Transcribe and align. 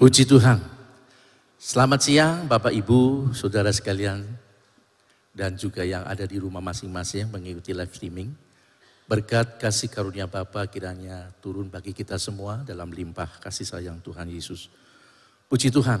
Puji 0.00 0.24
Tuhan. 0.24 0.56
Selamat 1.60 2.00
siang 2.00 2.48
Bapak 2.48 2.72
Ibu, 2.72 3.36
Saudara 3.36 3.68
sekalian, 3.68 4.24
dan 5.36 5.60
juga 5.60 5.84
yang 5.84 6.08
ada 6.08 6.24
di 6.24 6.40
rumah 6.40 6.64
masing-masing 6.64 7.28
mengikuti 7.28 7.76
live 7.76 7.92
streaming. 7.92 8.32
Berkat 9.04 9.60
kasih 9.60 9.92
karunia 9.92 10.24
Bapa 10.24 10.64
kiranya 10.72 11.28
turun 11.44 11.68
bagi 11.68 11.92
kita 11.92 12.16
semua 12.16 12.64
dalam 12.64 12.88
limpah 12.88 13.44
kasih 13.44 13.68
sayang 13.68 14.00
Tuhan 14.00 14.24
Yesus. 14.32 14.72
Puji 15.52 15.68
Tuhan. 15.68 16.00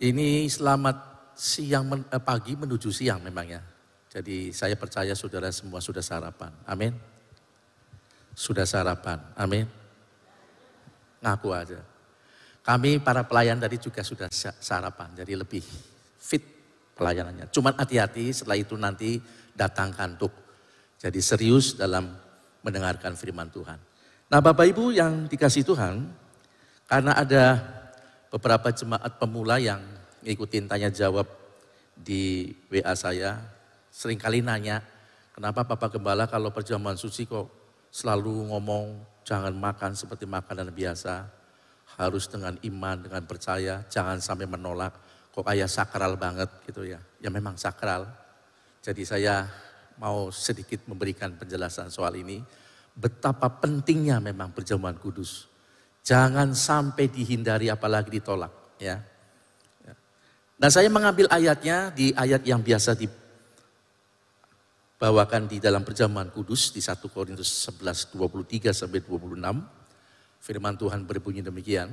Ini 0.00 0.48
selamat 0.48 0.96
siang 1.36 1.92
men, 1.92 2.08
eh, 2.08 2.22
pagi 2.24 2.56
menuju 2.56 2.88
siang 2.88 3.20
memangnya. 3.20 3.60
Jadi 4.08 4.48
saya 4.48 4.80
percaya 4.80 5.12
saudara 5.12 5.52
semua 5.52 5.84
sudah 5.84 6.00
sarapan. 6.00 6.56
Amin. 6.64 6.96
Sudah 8.32 8.64
sarapan. 8.64 9.20
Amin. 9.36 9.85
Ngaku 11.22 11.48
aja. 11.52 11.80
Kami 12.66 12.98
para 12.98 13.22
pelayan 13.22 13.62
tadi 13.62 13.78
juga 13.78 14.02
sudah 14.02 14.26
sarapan, 14.58 15.14
jadi 15.14 15.38
lebih 15.38 15.62
fit 16.18 16.42
pelayanannya. 16.98 17.46
Cuman 17.54 17.78
hati-hati 17.78 18.34
setelah 18.34 18.58
itu 18.58 18.74
nanti 18.74 19.22
datang 19.54 19.94
kantuk. 19.94 20.34
Jadi 20.98 21.22
serius 21.22 21.78
dalam 21.78 22.10
mendengarkan 22.66 23.14
firman 23.14 23.46
Tuhan. 23.54 23.78
Nah 24.26 24.42
Bapak 24.42 24.66
Ibu 24.66 24.90
yang 24.90 25.30
dikasih 25.30 25.62
Tuhan, 25.62 26.10
karena 26.90 27.14
ada 27.14 27.62
beberapa 28.34 28.74
jemaat 28.74 29.14
pemula 29.22 29.62
yang 29.62 29.78
ngikutin 30.26 30.66
tanya 30.66 30.90
jawab 30.90 31.30
di 31.94 32.50
WA 32.66 32.98
saya, 32.98 33.38
sering 33.94 34.18
kali 34.18 34.42
nanya, 34.42 34.82
kenapa 35.30 35.62
Bapak 35.62 35.94
Gembala 35.94 36.26
kalau 36.26 36.50
perjamuan 36.50 36.98
suci 36.98 37.30
kok 37.30 37.46
selalu 37.94 38.50
ngomong 38.50 38.98
jangan 39.26 39.50
makan 39.50 39.98
seperti 39.98 40.22
makanan 40.22 40.70
biasa, 40.70 41.26
harus 41.98 42.30
dengan 42.30 42.54
iman, 42.62 42.96
dengan 43.02 43.22
percaya, 43.26 43.82
jangan 43.90 44.22
sampai 44.22 44.46
menolak. 44.46 44.94
Kok 45.34 45.42
kayak 45.44 45.68
sakral 45.68 46.14
banget 46.14 46.48
gitu 46.64 46.86
ya. 46.86 47.02
Ya 47.18 47.28
memang 47.28 47.58
sakral. 47.58 48.06
Jadi 48.80 49.02
saya 49.02 49.50
mau 49.98 50.30
sedikit 50.30 50.86
memberikan 50.86 51.34
penjelasan 51.34 51.90
soal 51.90 52.14
ini. 52.16 52.40
Betapa 52.96 53.50
pentingnya 53.52 54.22
memang 54.22 54.54
perjamuan 54.54 54.96
kudus. 54.96 55.50
Jangan 56.06 56.54
sampai 56.56 57.10
dihindari 57.10 57.68
apalagi 57.68 58.08
ditolak 58.08 58.78
ya. 58.80 59.02
ya. 59.84 59.94
Nah 60.56 60.70
saya 60.72 60.88
mengambil 60.88 61.28
ayatnya 61.28 61.92
di 61.92 62.14
ayat 62.16 62.46
yang 62.46 62.62
biasa 62.62 62.96
dibawakan 64.96 65.44
di 65.44 65.60
dalam 65.60 65.84
perjamuan 65.84 66.32
kudus 66.32 66.72
di 66.72 66.80
1 66.80 67.04
Korintus 67.12 67.68
11, 67.68 68.16
23 68.16 68.72
sampai 68.72 69.04
26. 69.04 69.36
Firman 70.40 70.72
Tuhan 70.72 71.04
berbunyi 71.04 71.44
demikian. 71.44 71.92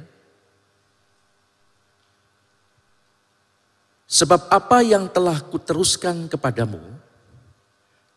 Sebab 4.07 4.47
apa 4.47 4.79
yang 4.87 5.11
telah 5.11 5.35
kuteruskan 5.43 6.31
kepadamu, 6.31 6.79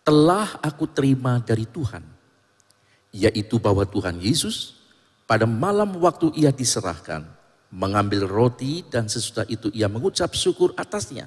telah 0.07 0.55
aku 0.63 0.87
terima 0.87 1.43
dari 1.43 1.67
Tuhan. 1.67 2.07
Yaitu 3.11 3.59
bahwa 3.59 3.83
Tuhan 3.83 4.23
Yesus 4.23 4.79
pada 5.27 5.51
malam 5.51 5.99
waktu 5.99 6.31
ia 6.39 6.55
diserahkan, 6.55 7.27
mengambil 7.75 8.31
roti 8.31 8.87
dan 8.87 9.11
sesudah 9.11 9.51
itu 9.51 9.67
ia 9.75 9.91
mengucap 9.91 10.31
syukur 10.39 10.79
atasnya. 10.79 11.27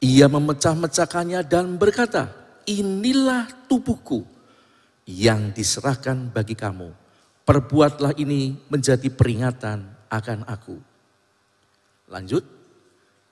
Ia 0.00 0.24
memecah-mecahkannya 0.24 1.44
dan 1.44 1.76
berkata, 1.76 2.41
inilah 2.66 3.48
tubuhku 3.66 4.26
yang 5.06 5.50
diserahkan 5.50 6.30
bagi 6.30 6.54
kamu 6.54 7.02
Perbuatlah 7.42 8.14
ini 8.22 8.54
menjadi 8.70 9.10
peringatan 9.10 9.82
akan 10.06 10.46
aku. 10.46 10.78
Lanjut. 12.06 12.46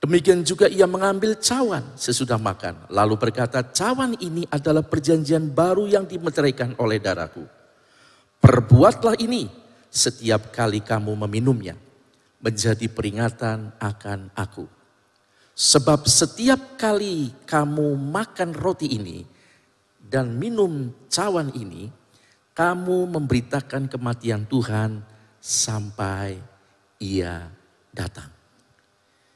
Demikian 0.01 0.41
juga 0.41 0.65
ia 0.65 0.89
mengambil 0.89 1.37
cawan 1.37 1.95
sesudah 1.95 2.35
makan. 2.35 2.89
Lalu 2.89 3.15
berkata, 3.21 3.61
cawan 3.61 4.17
ini 4.19 4.43
adalah 4.49 4.81
perjanjian 4.81 5.53
baru 5.53 5.85
yang 5.87 6.09
dimeteraikan 6.09 6.73
oleh 6.81 6.97
darahku. 6.97 7.45
Perbuatlah 8.41 9.15
ini 9.21 9.47
setiap 9.87 10.49
kali 10.49 10.81
kamu 10.81 11.13
meminumnya. 11.23 11.77
Menjadi 12.41 12.89
peringatan 12.89 13.77
akan 13.77 14.33
aku. 14.33 14.65
Sebab 15.61 16.09
setiap 16.09 16.73
kali 16.73 17.29
kamu 17.45 17.93
makan 17.93 18.49
roti 18.57 18.97
ini 18.97 19.21
dan 20.01 20.33
minum 20.33 20.89
cawan 21.05 21.53
ini, 21.53 21.85
kamu 22.57 23.05
memberitakan 23.13 23.85
kematian 23.85 24.49
Tuhan 24.49 25.05
sampai 25.37 26.41
ia 26.97 27.45
datang. 27.93 28.33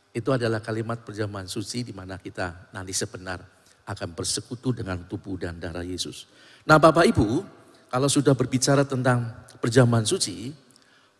Itu 0.10 0.34
adalah 0.34 0.66
kalimat 0.66 1.06
perjamuan 1.06 1.46
suci 1.46 1.86
di 1.86 1.94
mana 1.94 2.18
kita 2.18 2.74
nanti 2.74 2.98
sebenar 2.98 3.46
akan 3.86 4.18
bersekutu 4.18 4.74
dengan 4.74 5.06
tubuh 5.06 5.38
dan 5.38 5.62
darah 5.62 5.86
Yesus. 5.86 6.26
Nah 6.66 6.82
Bapak 6.82 7.06
Ibu, 7.06 7.46
kalau 7.86 8.10
sudah 8.10 8.34
berbicara 8.34 8.82
tentang 8.82 9.30
perjamuan 9.62 10.10
suci, 10.10 10.50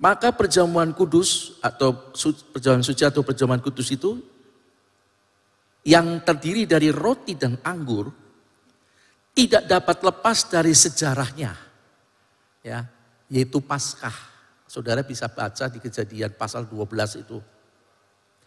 maka 0.02 0.34
perjamuan 0.34 0.98
kudus 0.98 1.62
atau 1.62 1.94
perjamuan 2.50 2.82
suci 2.82 3.06
atau 3.06 3.22
perjamuan 3.22 3.62
kudus 3.62 3.94
itu 3.94 4.34
yang 5.86 6.26
terdiri 6.26 6.66
dari 6.66 6.90
roti 6.90 7.38
dan 7.38 7.62
anggur 7.62 8.10
tidak 9.38 9.70
dapat 9.70 9.98
lepas 10.02 10.38
dari 10.50 10.74
sejarahnya 10.74 11.54
ya, 12.66 12.82
yaitu 13.30 13.62
Paskah. 13.62 14.34
Saudara 14.66 15.06
bisa 15.06 15.30
baca 15.30 15.70
di 15.70 15.78
kejadian 15.78 16.34
pasal 16.34 16.66
12 16.66 17.22
itu. 17.22 17.38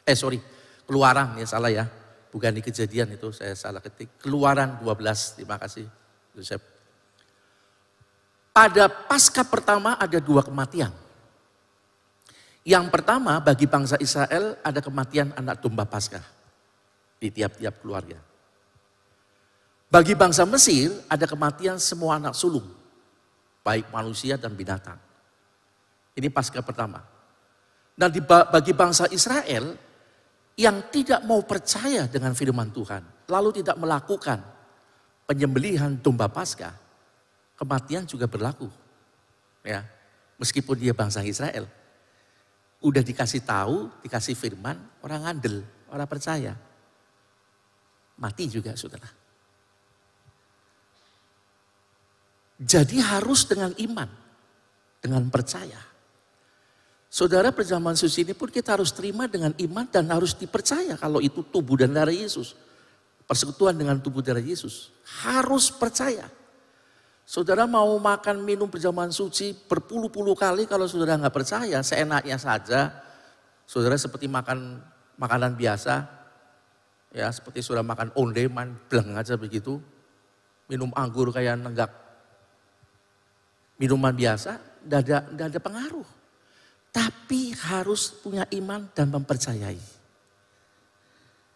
Eh 0.02 0.18
sorry, 0.18 0.42
keluaran 0.84 1.38
ya 1.38 1.46
salah 1.46 1.70
ya. 1.70 1.86
Bukan 2.28 2.52
di 2.52 2.60
kejadian 2.60 3.14
itu 3.14 3.32
saya 3.32 3.54
salah 3.54 3.80
ketik. 3.80 4.20
Keluaran 4.20 4.82
12, 4.82 5.38
terima 5.38 5.56
kasih 5.56 5.86
Yosef. 6.36 6.60
Pada 8.52 8.90
pasca 8.90 9.46
pertama 9.46 9.94
ada 9.94 10.18
dua 10.18 10.42
kematian. 10.42 10.90
Yang 12.66 12.84
pertama 12.92 13.38
bagi 13.40 13.64
bangsa 13.70 13.96
Israel 14.02 14.58
ada 14.60 14.82
kematian 14.82 15.32
anak 15.38 15.62
domba 15.62 15.88
Paskah 15.88 16.37
di 17.18 17.28
tiap-tiap 17.34 17.82
keluarga. 17.82 18.18
Bagi 19.88 20.14
bangsa 20.14 20.46
Mesir 20.46 20.94
ada 21.10 21.26
kematian 21.26 21.76
semua 21.76 22.16
anak 22.16 22.36
sulung 22.36 22.78
baik 23.68 23.92
manusia 23.92 24.40
dan 24.40 24.56
binatang. 24.56 24.96
Ini 26.16 26.32
pasca 26.32 26.64
pertama. 26.64 27.04
Dan 27.92 28.08
bagi 28.24 28.72
bangsa 28.72 29.04
Israel 29.12 29.76
yang 30.56 30.88
tidak 30.88 31.20
mau 31.28 31.44
percaya 31.44 32.08
dengan 32.08 32.32
firman 32.32 32.72
Tuhan, 32.72 33.28
lalu 33.28 33.60
tidak 33.60 33.76
melakukan 33.76 34.40
penyembelihan 35.28 36.00
domba 36.00 36.32
pasca, 36.32 36.72
kematian 37.60 38.08
juga 38.08 38.24
berlaku. 38.24 38.70
Ya, 39.66 39.84
meskipun 40.40 40.78
dia 40.78 40.96
bangsa 40.96 41.20
Israel. 41.26 41.68
Udah 42.78 43.02
dikasih 43.02 43.42
tahu, 43.42 43.90
dikasih 44.06 44.38
firman, 44.38 44.78
orang 45.02 45.26
ngandel, 45.26 45.66
orang 45.90 46.08
percaya. 46.08 46.54
Mati 48.18 48.50
juga 48.50 48.74
saudara. 48.74 49.06
Jadi 52.58 52.98
harus 52.98 53.46
dengan 53.46 53.70
iman, 53.78 54.10
dengan 54.98 55.22
percaya. 55.30 55.78
Saudara 57.08 57.54
perjamuan 57.54 57.94
suci 57.94 58.26
ini 58.26 58.34
pun 58.34 58.50
kita 58.50 58.74
harus 58.74 58.90
terima 58.92 59.30
dengan 59.30 59.54
iman 59.56 59.86
dan 59.88 60.10
harus 60.10 60.34
dipercaya 60.34 60.98
kalau 60.98 61.22
itu 61.22 61.40
tubuh 61.40 61.78
dan 61.78 61.94
darah 61.94 62.12
Yesus. 62.12 62.58
Persekutuan 63.24 63.78
dengan 63.78 64.02
tubuh 64.02 64.20
darah 64.20 64.42
Yesus. 64.42 64.90
Harus 65.22 65.70
percaya. 65.70 66.26
Saudara 67.28 67.68
mau 67.68 67.92
makan 68.00 68.40
minum 68.42 68.66
perjamuan 68.66 69.12
suci 69.12 69.52
berpuluh-puluh 69.54 70.34
kali 70.34 70.66
kalau 70.66 70.88
saudara 70.88 71.14
nggak 71.20 71.36
percaya, 71.36 71.78
seenaknya 71.84 72.40
saja. 72.40 72.90
Saudara 73.68 74.00
seperti 74.00 74.26
makan 74.26 74.80
makanan 75.20 75.52
biasa, 75.54 76.08
ya 77.12 77.28
seperti 77.32 77.64
saudara 77.64 77.86
makan 77.86 78.12
ondeman, 78.16 78.76
bleng 78.88 79.16
aja 79.16 79.34
begitu. 79.34 79.80
Minum 80.68 80.92
anggur 80.92 81.32
kayak 81.32 81.56
nenggak 81.56 81.88
minuman 83.80 84.12
biasa, 84.12 84.60
tidak 84.84 85.00
ada, 85.06 85.18
tidak 85.24 85.46
ada 85.48 85.60
pengaruh. 85.62 86.08
Tapi 86.92 87.52
harus 87.56 88.12
punya 88.12 88.44
iman 88.52 88.90
dan 88.92 89.08
mempercayai. 89.08 89.80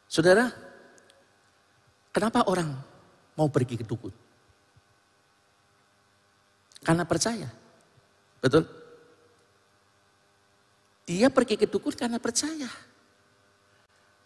Saudara, 0.07 0.49
kenapa 2.13 2.45
orang 2.49 2.73
mau 3.37 3.49
pergi 3.49 3.81
ke 3.81 3.85
dukun? 3.85 4.13
Karena 6.83 7.07
percaya. 7.07 7.49
Betul? 8.43 8.67
Dia 11.09 11.33
pergi 11.33 11.55
ke 11.59 11.67
dukun 11.67 11.95
karena 11.95 12.21
percaya. 12.21 12.69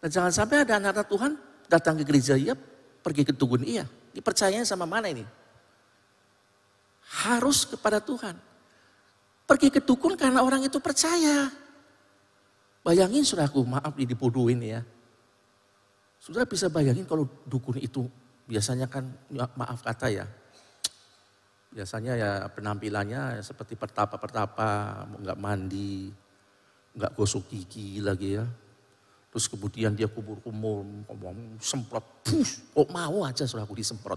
Dan 0.00 0.08
jangan 0.12 0.32
sampai 0.32 0.62
ada 0.62 0.78
anak-anak 0.78 1.08
Tuhan 1.08 1.32
datang 1.66 1.94
ke 1.98 2.04
gereja, 2.06 2.36
iya 2.36 2.54
pergi 3.00 3.22
ke 3.24 3.32
dukun, 3.32 3.62
iya. 3.64 3.86
Dipercayanya 4.12 4.64
sama 4.64 4.88
mana 4.88 5.12
ini? 5.12 5.24
harus 7.06 7.64
kepada 7.64 8.02
Tuhan. 8.02 8.34
Pergi 9.46 9.70
ke 9.70 9.78
dukun 9.78 10.18
karena 10.18 10.42
orang 10.42 10.66
itu 10.66 10.82
percaya. 10.82 11.48
Bayangin 12.82 13.22
suraku, 13.22 13.62
maaf 13.62 13.94
dibodohin 13.94 14.58
ya. 14.62 14.80
Saudara 16.18 16.46
bisa 16.46 16.66
bayangin 16.66 17.06
kalau 17.06 17.30
dukun 17.46 17.78
itu 17.78 18.10
biasanya 18.50 18.90
kan 18.90 19.06
ya, 19.30 19.46
maaf 19.54 19.82
kata 19.86 20.10
ya. 20.10 20.26
Biasanya 21.70 22.12
ya 22.18 22.30
penampilannya 22.50 23.38
seperti 23.42 23.78
pertapa-pertapa, 23.78 25.02
nggak 25.22 25.38
mandi, 25.38 26.10
nggak 26.98 27.14
gosok 27.14 27.46
gigi 27.46 28.02
lagi 28.02 28.42
ya. 28.42 28.46
Terus 29.36 29.52
kemudian 29.52 29.92
dia 29.92 30.08
kubur-kumur, 30.08 30.80
ngomong 31.12 31.60
semprot, 31.60 32.24
push, 32.24 32.72
kok 32.72 32.88
mau 32.88 33.20
aja 33.20 33.44
suraku 33.44 33.76
disemprot. 33.76 34.16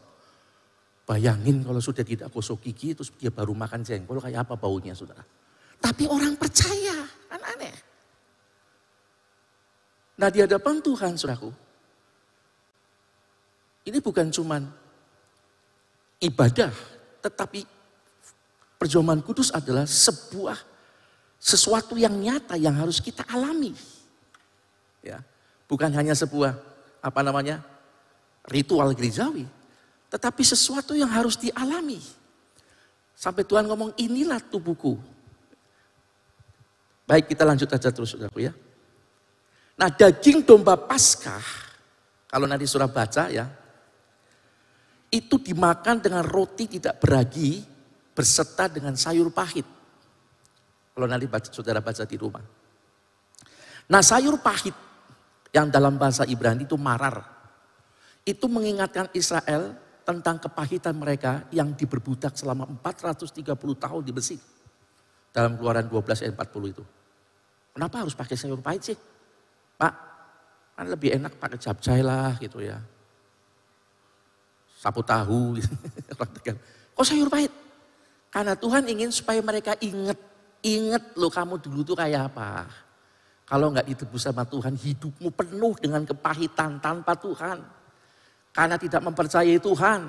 Bayangin 1.04 1.60
kalau 1.60 1.84
sudah 1.84 2.08
tidak 2.08 2.32
gosok 2.32 2.64
gigi, 2.64 2.96
terus 2.96 3.12
dia 3.20 3.28
baru 3.28 3.52
makan 3.52 3.84
jengkol, 3.84 4.24
kayak 4.24 4.48
apa 4.48 4.56
baunya 4.56 4.96
saudara. 4.96 5.20
Tapi 5.76 6.08
orang 6.08 6.40
percaya, 6.40 7.04
kan 7.28 7.42
aneh. 7.52 7.76
Nah 10.24 10.32
di 10.32 10.40
hadapan 10.40 10.80
Tuhan 10.80 11.20
suraku, 11.20 11.52
ini 13.92 14.00
bukan 14.00 14.32
cuman 14.32 14.72
ibadah, 16.24 16.72
tetapi 17.28 17.68
perjamuan 18.80 19.20
kudus 19.20 19.52
adalah 19.52 19.84
sebuah 19.84 20.56
sesuatu 21.36 22.00
yang 22.00 22.16
nyata 22.16 22.56
yang 22.56 22.80
harus 22.80 23.04
kita 23.04 23.28
alami. 23.28 23.99
Ya, 25.00 25.24
bukan 25.70 25.92
hanya 25.96 26.12
sebuah 26.12 26.58
apa 27.00 27.22
namanya 27.24 27.64
ritual 28.50 28.92
gerejawi, 28.92 29.48
tetapi 30.12 30.44
sesuatu 30.44 30.92
yang 30.98 31.08
harus 31.08 31.40
dialami. 31.40 32.02
Sampai 33.16 33.44
Tuhan 33.44 33.68
ngomong 33.68 33.96
inilah 34.00 34.40
tubuhku. 34.40 34.96
Baik 37.04 37.32
kita 37.32 37.44
lanjut 37.44 37.68
aja 37.68 37.90
terus 37.92 38.16
saudaraku 38.16 38.48
ya. 38.48 38.54
Nah 39.80 39.90
daging 39.92 40.44
domba 40.44 40.76
paskah, 40.76 41.44
kalau 42.28 42.48
nanti 42.48 42.68
surah 42.68 42.92
baca 42.92 43.32
ya, 43.32 43.48
itu 45.10 45.36
dimakan 45.40 46.04
dengan 46.04 46.24
roti 46.28 46.80
tidak 46.80 47.00
beragi 47.00 47.64
berserta 48.12 48.68
dengan 48.68 48.94
sayur 49.00 49.32
pahit. 49.32 49.66
Kalau 50.92 51.08
nanti 51.08 51.26
saudara 51.50 51.80
baca 51.80 52.04
di 52.04 52.18
rumah. 52.20 52.44
Nah 53.90 54.04
sayur 54.04 54.38
pahit 54.44 54.89
yang 55.56 55.68
dalam 55.70 55.98
bahasa 55.98 56.26
Ibrani 56.26 56.66
itu 56.66 56.78
marar. 56.78 57.26
Itu 58.24 58.46
mengingatkan 58.46 59.10
Israel 59.16 59.74
tentang 60.06 60.42
kepahitan 60.42 60.94
mereka 60.98 61.46
yang 61.54 61.74
diberbudak 61.74 62.38
selama 62.38 62.66
430 62.82 63.44
tahun 63.56 64.02
di 64.06 64.14
Mesir. 64.14 64.42
Dalam 65.30 65.58
keluaran 65.58 65.86
12 65.86 66.26
ayat 66.26 66.34
40 66.34 66.74
itu. 66.74 66.84
Kenapa 67.74 67.96
harus 68.02 68.18
pakai 68.18 68.36
sayur 68.36 68.62
pahit 68.62 68.82
sih? 68.94 68.98
Pak, 69.78 69.94
kan 70.76 70.86
lebih 70.90 71.16
enak 71.16 71.38
pakai 71.38 71.58
capcay 71.62 72.02
lah 72.02 72.36
gitu 72.42 72.60
ya 72.60 72.82
sapu 74.80 75.04
tahu. 75.04 75.60
Kok 76.96 77.04
sayur 77.06 77.28
pahit? 77.28 77.52
Karena 78.32 78.56
Tuhan 78.56 78.88
ingin 78.88 79.12
supaya 79.12 79.44
mereka 79.44 79.76
ingat, 79.84 80.16
ingat 80.64 81.04
loh 81.20 81.28
kamu 81.28 81.60
dulu 81.60 81.84
tuh 81.84 81.98
kayak 82.00 82.32
apa. 82.32 82.64
Kalau 83.50 83.74
nggak 83.74 83.90
ditebus 83.90 84.30
sama 84.30 84.46
Tuhan, 84.46 84.78
hidupmu 84.78 85.34
penuh 85.34 85.74
dengan 85.82 86.06
kepahitan 86.06 86.78
tanpa 86.78 87.18
Tuhan. 87.18 87.58
Karena 88.54 88.78
tidak 88.78 89.02
mempercayai 89.02 89.58
Tuhan. 89.58 90.02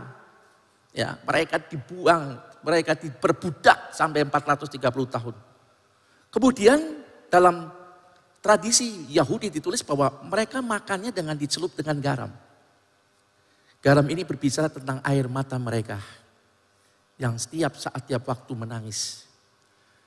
Ya, 0.93 1.17
mereka 1.25 1.57
dibuang, 1.57 2.37
mereka 2.61 2.93
diperbudak 3.01 3.97
sampai 3.97 4.29
430 4.29 4.77
tahun. 5.09 5.35
Kemudian 6.29 7.01
dalam 7.33 7.73
tradisi 8.45 9.09
Yahudi 9.09 9.49
ditulis 9.49 9.81
bahwa 9.89 10.21
mereka 10.29 10.61
makannya 10.61 11.09
dengan 11.09 11.33
dicelup 11.33 11.73
dengan 11.73 11.97
garam. 11.97 12.33
Garam 13.81 14.05
ini 14.13 14.29
berbicara 14.29 14.69
tentang 14.69 15.01
air 15.01 15.25
mata 15.33 15.57
mereka 15.57 15.97
yang 17.17 17.41
setiap 17.41 17.81
saat, 17.81 18.05
tiap 18.05 18.29
waktu 18.29 18.53
menangis. 18.53 19.25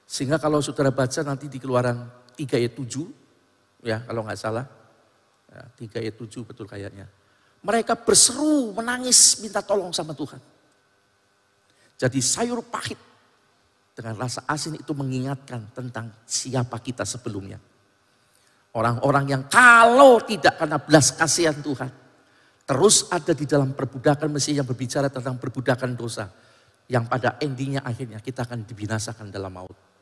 Sehingga 0.06 0.38
kalau 0.38 0.62
saudara 0.62 0.94
baca 0.94 1.26
nanti 1.26 1.50
di 1.50 1.58
keluaran 1.58 2.06
3 2.38 2.62
ayat 2.62 2.78
7, 2.78 3.23
ya 3.84 4.02
kalau 4.08 4.24
nggak 4.24 4.40
salah, 4.40 4.66
ya, 5.52 5.62
3 5.78 6.02
ayat 6.02 6.16
7 6.16 6.48
betul 6.48 6.66
kayaknya. 6.66 7.06
Mereka 7.64 8.04
berseru, 8.04 8.76
menangis, 8.76 9.40
minta 9.40 9.64
tolong 9.64 9.92
sama 9.96 10.12
Tuhan. 10.12 10.40
Jadi 11.96 12.20
sayur 12.20 12.60
pahit 12.68 13.00
dengan 13.94 14.18
rasa 14.18 14.44
asin 14.50 14.76
itu 14.76 14.92
mengingatkan 14.92 15.72
tentang 15.72 16.12
siapa 16.26 16.82
kita 16.82 17.06
sebelumnya. 17.06 17.62
Orang-orang 18.74 19.26
yang 19.30 19.44
kalau 19.46 20.18
tidak 20.26 20.58
karena 20.58 20.82
belas 20.82 21.14
kasihan 21.14 21.54
Tuhan, 21.62 21.94
terus 22.66 23.06
ada 23.14 23.32
di 23.38 23.46
dalam 23.46 23.78
perbudakan 23.78 24.34
Mesir 24.34 24.58
yang 24.58 24.66
berbicara 24.66 25.14
tentang 25.14 25.38
perbudakan 25.38 25.94
dosa. 25.94 26.26
Yang 26.90 27.06
pada 27.08 27.30
endingnya 27.40 27.86
akhirnya 27.86 28.20
kita 28.20 28.44
akan 28.44 28.66
dibinasakan 28.66 29.30
dalam 29.30 29.54
maut. 29.54 29.93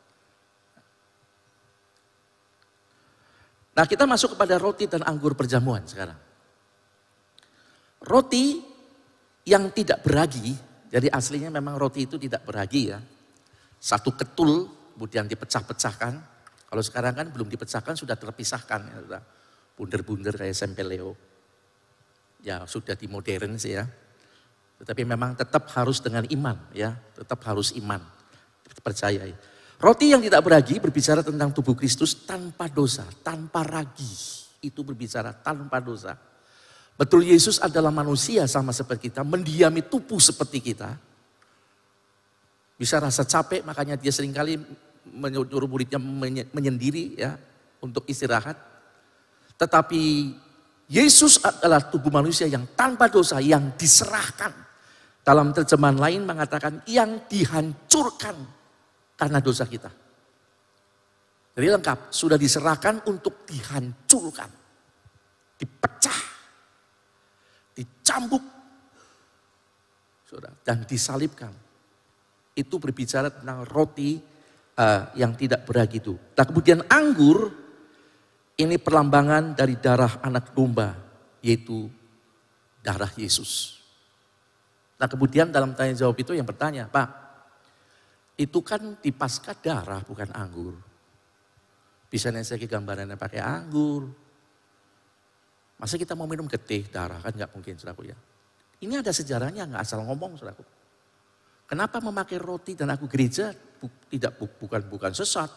Nah 3.72 3.86
kita 3.88 4.04
masuk 4.04 4.36
kepada 4.36 4.60
roti 4.60 4.88
dan 4.88 5.04
anggur 5.08 5.32
perjamuan 5.36 5.88
sekarang. 5.88 6.18
Roti 8.02 8.60
yang 9.48 9.72
tidak 9.72 10.04
beragi, 10.04 10.54
jadi 10.92 11.08
aslinya 11.08 11.54
memang 11.54 11.80
roti 11.80 12.04
itu 12.10 12.20
tidak 12.20 12.44
beragi 12.44 12.92
ya. 12.92 13.00
Satu 13.82 14.14
ketul 14.14 14.68
kemudian 14.94 15.26
dipecah-pecahkan. 15.26 16.14
Kalau 16.68 16.84
sekarang 16.84 17.14
kan 17.16 17.28
belum 17.32 17.48
dipecahkan 17.50 17.98
sudah 17.98 18.20
terpisahkan. 18.20 18.82
Ya, 19.10 19.22
Bunder-bunder 19.72 20.36
kayak 20.36 20.54
sempeleo 20.54 21.18
ya 22.42 22.66
sudah 22.66 22.98
di 22.98 23.08
modern 23.08 23.58
sih 23.58 23.78
ya. 23.78 23.86
Tetapi 24.82 25.06
memang 25.06 25.38
tetap 25.38 25.70
harus 25.78 26.02
dengan 26.02 26.26
iman 26.26 26.58
ya, 26.74 26.98
tetap 27.14 27.42
harus 27.46 27.74
iman. 27.78 28.02
Percaya. 28.82 29.30
Roti 29.82 30.14
yang 30.14 30.22
tidak 30.22 30.46
beragi 30.46 30.78
berbicara 30.78 31.26
tentang 31.26 31.50
tubuh 31.50 31.74
Kristus 31.74 32.14
tanpa 32.14 32.70
dosa, 32.70 33.02
tanpa 33.26 33.66
ragi. 33.66 34.14
Itu 34.62 34.86
berbicara 34.86 35.34
tanpa 35.34 35.82
dosa. 35.82 36.14
Betul 36.94 37.26
Yesus 37.26 37.58
adalah 37.58 37.90
manusia 37.90 38.46
sama 38.46 38.78
seperti 38.78 39.10
kita, 39.10 39.26
mendiami 39.26 39.82
tubuh 39.82 40.22
seperti 40.22 40.62
kita. 40.62 40.94
Bisa 42.78 43.02
rasa 43.02 43.26
capek, 43.26 43.66
makanya 43.66 43.98
dia 43.98 44.14
sering 44.14 44.30
kali 44.30 44.62
menyuruh 45.10 45.66
muridnya 45.66 45.98
menyendiri 46.54 47.18
ya 47.18 47.42
untuk 47.82 48.06
istirahat. 48.06 48.62
Tetapi 49.58 50.02
Yesus 50.94 51.42
adalah 51.42 51.82
tubuh 51.90 52.14
manusia 52.14 52.46
yang 52.46 52.70
tanpa 52.78 53.10
dosa, 53.10 53.42
yang 53.42 53.74
diserahkan. 53.74 54.54
Dalam 55.26 55.50
terjemahan 55.58 55.98
lain 55.98 56.22
mengatakan 56.22 56.86
yang 56.86 57.26
dihancurkan 57.26 58.61
karena 59.22 59.38
dosa 59.38 59.70
kita. 59.70 59.94
Jadi 61.54 61.68
lengkap, 61.70 62.10
sudah 62.10 62.42
diserahkan 62.42 63.06
untuk 63.06 63.46
dihancurkan. 63.46 64.50
Dipecah, 65.62 66.20
dicambuk, 67.78 68.42
dan 70.66 70.82
disalibkan. 70.90 71.54
Itu 72.58 72.82
berbicara 72.82 73.30
tentang 73.30 73.62
roti 73.70 74.18
uh, 74.82 75.14
yang 75.14 75.38
tidak 75.38 75.70
beragi 75.70 76.02
itu. 76.02 76.18
Nah 76.18 76.46
kemudian 76.50 76.82
anggur 76.90 77.54
ini 78.58 78.82
perlambangan 78.82 79.54
dari 79.54 79.78
darah 79.78 80.18
anak 80.26 80.50
domba, 80.58 80.98
yaitu 81.46 81.94
darah 82.82 83.14
Yesus. 83.14 83.78
Nah 84.98 85.06
kemudian 85.06 85.54
dalam 85.54 85.78
tanya 85.78 85.94
jawab 85.94 86.18
itu 86.18 86.34
yang 86.34 86.50
bertanya, 86.50 86.90
Pak, 86.90 87.31
itu 88.42 88.60
kan 88.66 88.98
di 88.98 89.14
pasca 89.14 89.54
darah 89.54 90.02
bukan 90.02 90.34
anggur. 90.34 90.74
Bisa 92.10 92.34
saya 92.34 92.58
gambarannya 92.58 93.16
pakai 93.16 93.40
anggur. 93.40 94.10
Masa 95.78 95.96
kita 95.96 96.18
mau 96.18 96.26
minum 96.26 96.50
getih 96.50 96.90
darah 96.90 97.22
kan 97.22 97.32
nggak 97.32 97.54
mungkin 97.54 97.78
saudaraku 97.78 98.10
ya. 98.10 98.18
Ini 98.82 99.00
ada 99.00 99.14
sejarahnya 99.14 99.70
nggak 99.70 99.82
asal 99.86 100.02
ngomong 100.02 100.42
saudaraku. 100.42 100.66
Kenapa 101.70 102.02
memakai 102.04 102.36
roti 102.42 102.76
dan 102.76 102.92
aku 102.92 103.08
gereja 103.08 103.54
tidak 104.10 104.36
bukan 104.60 104.82
bukan 104.90 105.14
sesat. 105.16 105.48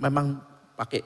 Memang 0.00 0.40
pakai 0.78 1.02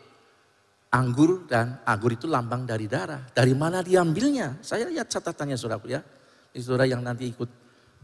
anggur 0.94 1.44
dan 1.48 1.80
anggur 1.84 2.14
itu 2.14 2.28
lambang 2.28 2.68
dari 2.68 2.86
darah. 2.86 3.24
Dari 3.32 3.52
mana 3.56 3.80
diambilnya? 3.82 4.60
Saya 4.60 4.86
lihat 4.88 5.08
catatannya 5.10 5.56
saudaraku 5.56 5.90
ya. 5.90 6.00
Ini 6.54 6.62
saudara 6.62 6.88
yang 6.88 7.02
nanti 7.02 7.28
ikut 7.28 7.50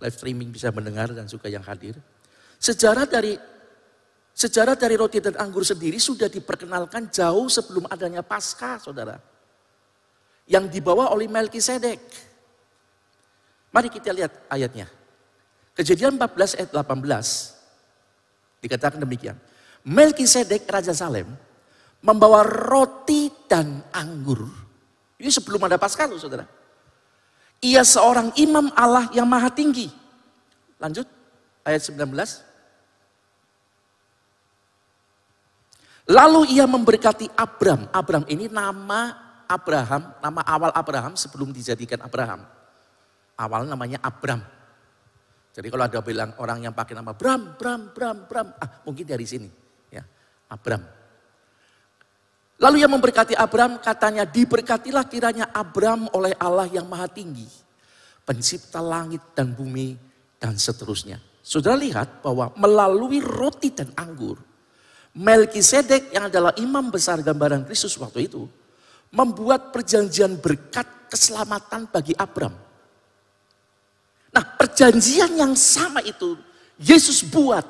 live 0.00 0.16
streaming 0.16 0.50
bisa 0.50 0.68
mendengar 0.74 1.12
dan 1.12 1.24
juga 1.30 1.48
yang 1.48 1.62
hadir. 1.62 1.96
Sejarah 2.64 3.04
dari 3.04 3.36
sejarah 4.32 4.72
dari 4.72 4.96
roti 4.96 5.20
dan 5.20 5.36
anggur 5.36 5.68
sendiri 5.68 6.00
sudah 6.00 6.32
diperkenalkan 6.32 7.12
jauh 7.12 7.44
sebelum 7.52 7.84
adanya 7.92 8.24
Paskah, 8.24 8.80
saudara. 8.80 9.20
Yang 10.48 10.72
dibawa 10.80 11.12
oleh 11.12 11.28
Melkisedek. 11.28 12.00
Mari 13.68 13.92
kita 13.92 14.16
lihat 14.16 14.32
ayatnya. 14.48 14.88
Kejadian 15.76 16.16
14 16.16 16.56
ayat 16.56 16.70
18 16.72 18.64
dikatakan 18.64 18.96
demikian. 18.96 19.36
Melkisedek 19.84 20.64
Raja 20.64 20.96
Salem 20.96 21.28
membawa 22.00 22.40
roti 22.48 23.28
dan 23.44 23.84
anggur. 23.92 24.48
Ini 25.20 25.28
sebelum 25.28 25.60
ada 25.68 25.76
Paskah 25.76 26.08
loh 26.08 26.16
saudara. 26.16 26.48
Ia 27.60 27.84
seorang 27.84 28.32
imam 28.40 28.72
Allah 28.72 29.12
yang 29.12 29.28
maha 29.28 29.52
tinggi. 29.52 29.92
Lanjut 30.80 31.04
ayat 31.60 31.84
19. 31.84 32.53
Lalu 36.04 36.56
ia 36.56 36.68
memberkati 36.68 37.32
Abram. 37.32 37.88
Abram 37.88 38.24
ini 38.28 38.48
nama 38.52 39.16
Abraham, 39.48 40.12
nama 40.20 40.40
awal 40.44 40.72
Abraham 40.76 41.16
sebelum 41.16 41.52
dijadikan 41.52 42.00
Abraham. 42.04 42.44
Awal 43.40 43.64
namanya 43.64 43.98
Abram. 44.04 44.44
Jadi 45.54 45.70
kalau 45.70 45.84
ada 45.86 46.02
bilang 46.02 46.34
orang 46.42 46.66
yang 46.66 46.74
pakai 46.74 46.98
nama 46.98 47.14
Bram, 47.14 47.56
Bram, 47.56 47.94
Bram, 47.94 48.26
Bram, 48.26 48.48
ah 48.58 48.82
mungkin 48.84 49.06
dari 49.06 49.24
sini. 49.24 49.64
Abram. 50.54 50.82
Lalu 52.62 52.86
yang 52.86 52.92
memberkati 52.94 53.34
Abram 53.34 53.82
katanya 53.82 54.22
diberkatilah 54.22 55.04
kiranya 55.10 55.50
Abram 55.50 56.06
oleh 56.14 56.32
Allah 56.38 56.70
yang 56.70 56.86
maha 56.86 57.10
tinggi. 57.10 57.50
Pencipta 58.24 58.80
langit 58.80 59.20
dan 59.36 59.52
bumi 59.52 59.98
dan 60.38 60.56
seterusnya. 60.56 61.20
Saudara 61.44 61.76
lihat 61.76 62.24
bahwa 62.24 62.54
melalui 62.56 63.20
roti 63.20 63.68
dan 63.74 63.92
anggur. 63.98 64.40
Melkisedek 65.14 66.10
yang 66.10 66.26
adalah 66.26 66.50
imam 66.58 66.90
besar 66.90 67.22
gambaran 67.22 67.62
Kristus 67.70 67.94
waktu 68.02 68.26
itu. 68.26 68.50
Membuat 69.14 69.70
perjanjian 69.70 70.42
berkat 70.42 71.06
keselamatan 71.06 71.86
bagi 71.86 72.18
Abram. 72.18 72.50
Nah 74.34 74.44
perjanjian 74.58 75.38
yang 75.38 75.54
sama 75.54 76.02
itu 76.02 76.34
Yesus 76.82 77.22
buat 77.22 77.62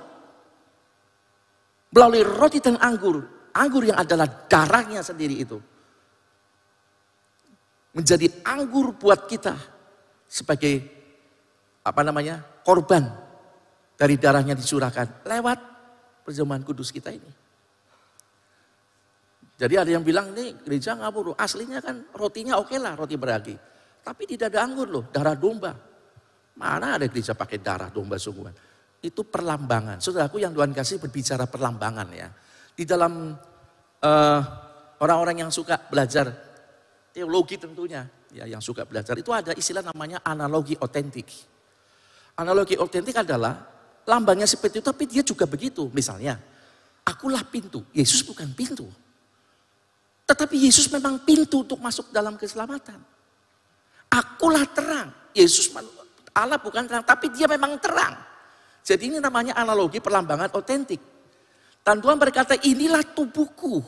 melalui 1.92 2.24
roti 2.24 2.64
dan 2.64 2.80
anggur. 2.80 3.28
Anggur 3.52 3.84
yang 3.86 4.00
adalah 4.00 4.26
darahnya 4.48 5.04
sendiri 5.04 5.44
itu. 5.44 5.60
Menjadi 7.92 8.26
anggur 8.42 8.96
buat 8.96 9.28
kita 9.28 9.54
sebagai 10.26 10.82
apa 11.84 12.00
namanya 12.00 12.40
korban 12.64 13.06
dari 13.94 14.18
darahnya 14.18 14.56
dicurahkan 14.56 15.22
lewat 15.28 15.73
perjamuan 16.24 16.64
kudus 16.64 16.88
kita 16.88 17.12
ini. 17.12 17.30
Jadi 19.54 19.74
ada 19.78 19.90
yang 19.92 20.02
bilang 20.02 20.34
ini 20.34 20.56
gereja 20.64 20.98
ngabur, 20.98 21.38
aslinya 21.38 21.78
kan 21.78 22.10
rotinya 22.16 22.58
oke 22.58 22.74
lah 22.74 22.98
roti 22.98 23.14
beragi. 23.14 23.54
Tapi 24.02 24.22
tidak 24.26 24.50
ada 24.50 24.66
anggur 24.66 24.90
loh, 24.90 25.04
darah 25.12 25.38
domba. 25.38 25.72
Mana 26.58 26.98
ada 26.98 27.06
gereja 27.06 27.38
pakai 27.38 27.62
darah 27.62 27.92
domba 27.92 28.18
sungguhan 28.18 28.74
itu 29.04 29.20
perlambangan. 29.28 30.00
Saudaraku 30.00 30.40
yang 30.40 30.56
Tuhan 30.56 30.72
kasih 30.72 30.96
berbicara 30.96 31.44
perlambangan 31.44 32.08
ya. 32.16 32.32
Di 32.72 32.88
dalam 32.88 33.36
uh, 34.00 34.40
orang-orang 35.04 35.44
yang 35.44 35.52
suka 35.52 35.76
belajar 35.76 36.32
teologi 37.12 37.60
tentunya, 37.60 38.08
ya 38.32 38.48
yang 38.48 38.64
suka 38.64 38.88
belajar 38.88 39.14
itu 39.20 39.30
ada 39.30 39.52
istilah 39.52 39.84
namanya 39.84 40.24
analogi 40.24 40.74
otentik. 40.80 41.28
Analogi 42.40 42.80
otentik 42.80 43.14
adalah 43.14 43.60
lambangnya 44.04 44.48
seperti 44.48 44.80
itu 44.80 44.86
tapi 44.86 45.04
dia 45.08 45.22
juga 45.24 45.44
begitu. 45.48 45.88
Misalnya, 45.92 46.40
akulah 47.04 47.44
pintu, 47.44 47.84
Yesus 47.92 48.24
bukan 48.24 48.48
pintu. 48.52 48.88
Tetapi 50.24 50.56
Yesus 50.56 50.88
memang 50.88 51.20
pintu 51.20 51.64
untuk 51.64 51.76
masuk 51.80 52.08
dalam 52.08 52.40
keselamatan. 52.40 52.96
Akulah 54.08 54.64
terang, 54.72 55.12
Yesus 55.36 55.68
Allah 56.32 56.56
bukan 56.56 56.88
terang, 56.88 57.04
tapi 57.04 57.28
dia 57.34 57.44
memang 57.44 57.76
terang. 57.76 58.16
Jadi 58.84 59.16
ini 59.16 59.18
namanya 59.20 59.56
analogi 59.56 60.00
perlambangan 60.00 60.52
otentik. 60.56 61.00
Dan 61.84 62.00
Tuhan 62.00 62.16
berkata 62.16 62.56
inilah 62.64 63.04
tubuhku 63.12 63.80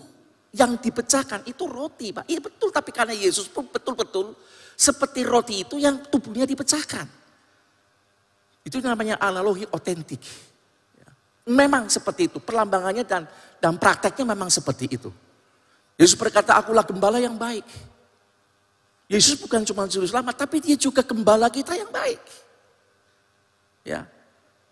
yang 0.56 0.76
dipecahkan. 0.80 1.44
Itu 1.48 1.68
roti 1.68 2.12
Pak. 2.12 2.28
Iya 2.28 2.40
betul 2.40 2.68
tapi 2.72 2.92
karena 2.92 3.12
Yesus 3.12 3.48
pun 3.48 3.68
betul-betul 3.68 4.36
seperti 4.76 5.24
roti 5.24 5.64
itu 5.64 5.76
yang 5.80 6.00
tubuhnya 6.08 6.44
dipecahkan. 6.48 7.25
Itu 8.66 8.82
namanya 8.82 9.22
analogi 9.22 9.62
otentik. 9.70 10.18
Memang 11.46 11.86
seperti 11.86 12.26
itu. 12.26 12.42
Perlambangannya 12.42 13.06
dan, 13.06 13.22
dan 13.62 13.78
prakteknya 13.78 14.34
memang 14.34 14.50
seperti 14.50 14.90
itu. 14.90 15.14
Yesus 15.94 16.18
berkata 16.18 16.58
akulah 16.58 16.82
gembala 16.82 17.22
yang 17.22 17.38
baik. 17.38 17.62
Yesus 19.06 19.38
bukan 19.38 19.62
cuma 19.62 19.86
juru 19.86 20.02
selamat, 20.02 20.34
tapi 20.34 20.58
dia 20.58 20.74
juga 20.74 21.06
gembala 21.06 21.46
kita 21.46 21.78
yang 21.78 21.94
baik. 21.94 22.18
Ya, 23.86 24.02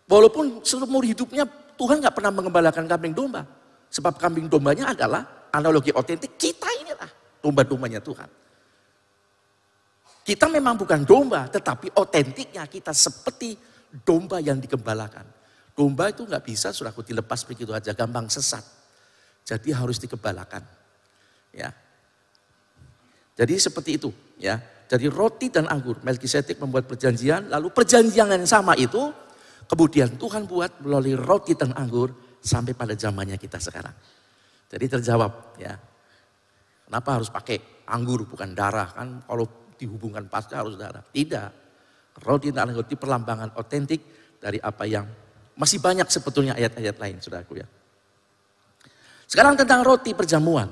Walaupun 0.05 0.61
seumur 0.61 1.01
hidupnya 1.07 1.49
Tuhan 1.81 2.03
nggak 2.05 2.15
pernah 2.15 2.33
mengembalakan 2.33 2.85
kambing 2.85 3.17
domba. 3.17 3.43
Sebab 3.89 4.19
kambing 4.19 4.51
dombanya 4.51 4.91
adalah 4.91 5.49
analogi 5.55 5.95
otentik 5.95 6.35
kita 6.35 6.67
inilah 6.83 7.11
domba-dombanya 7.39 8.03
Tuhan. 8.03 8.29
Kita 10.25 10.49
memang 10.49 10.75
bukan 10.75 11.05
domba, 11.05 11.47
tetapi 11.47 11.95
otentiknya 11.95 12.65
kita 12.67 12.91
seperti 12.91 13.55
domba 14.03 14.43
yang 14.43 14.59
dikembalakan. 14.59 15.23
Domba 15.75 16.11
itu 16.11 16.27
nggak 16.27 16.43
bisa 16.43 16.75
sudah 16.75 16.91
aku 16.91 17.07
dilepas 17.07 17.47
begitu 17.47 17.71
aja, 17.71 17.95
gampang 17.95 18.27
sesat. 18.27 18.63
Jadi 19.47 19.71
harus 19.71 20.03
dikembalakan. 20.03 20.63
Ya. 21.55 21.71
Jadi 23.35 23.55
seperti 23.59 23.99
itu, 23.99 24.11
ya. 24.39 24.59
Jadi 24.91 25.11
roti 25.11 25.51
dan 25.51 25.67
anggur, 25.67 25.99
Melkisedek 26.03 26.63
membuat 26.63 26.87
perjanjian, 26.87 27.51
lalu 27.51 27.71
perjanjian 27.75 28.31
yang 28.31 28.47
sama 28.47 28.79
itu 28.79 29.11
Kemudian 29.65 30.21
Tuhan 30.21 30.45
buat 30.45 30.85
melalui 30.85 31.17
roti 31.17 31.57
dan 31.57 31.73
anggur 31.73 32.13
sampai 32.45 32.77
pada 32.77 32.93
zamannya 32.93 33.41
kita 33.41 33.57
sekarang. 33.57 33.97
Jadi 34.69 34.87
terjawab 34.99 35.57
ya. 35.57 35.73
Kenapa 36.85 37.17
harus 37.17 37.33
pakai 37.33 37.89
anggur 37.89 38.29
bukan 38.29 38.53
darah 38.53 38.93
kan 38.93 39.25
kalau 39.25 39.49
dihubungkan 39.81 40.29
pasca 40.29 40.61
harus 40.61 40.77
darah. 40.77 41.01
Tidak. 41.01 41.64
Anggur 42.15 42.87
itu 42.87 42.95
perlambangan 42.95 43.59
otentik 43.59 44.01
dari 44.39 44.63
apa 44.63 44.87
yang 44.87 45.07
masih 45.59 45.83
banyak 45.83 46.07
sebetulnya 46.07 46.55
ayat-ayat 46.55 46.97
lain 46.99 47.17
saudaraku 47.19 47.59
ya. 47.59 47.67
Sekarang 49.27 49.59
tentang 49.59 49.83
roti 49.83 50.15
perjamuan. 50.15 50.71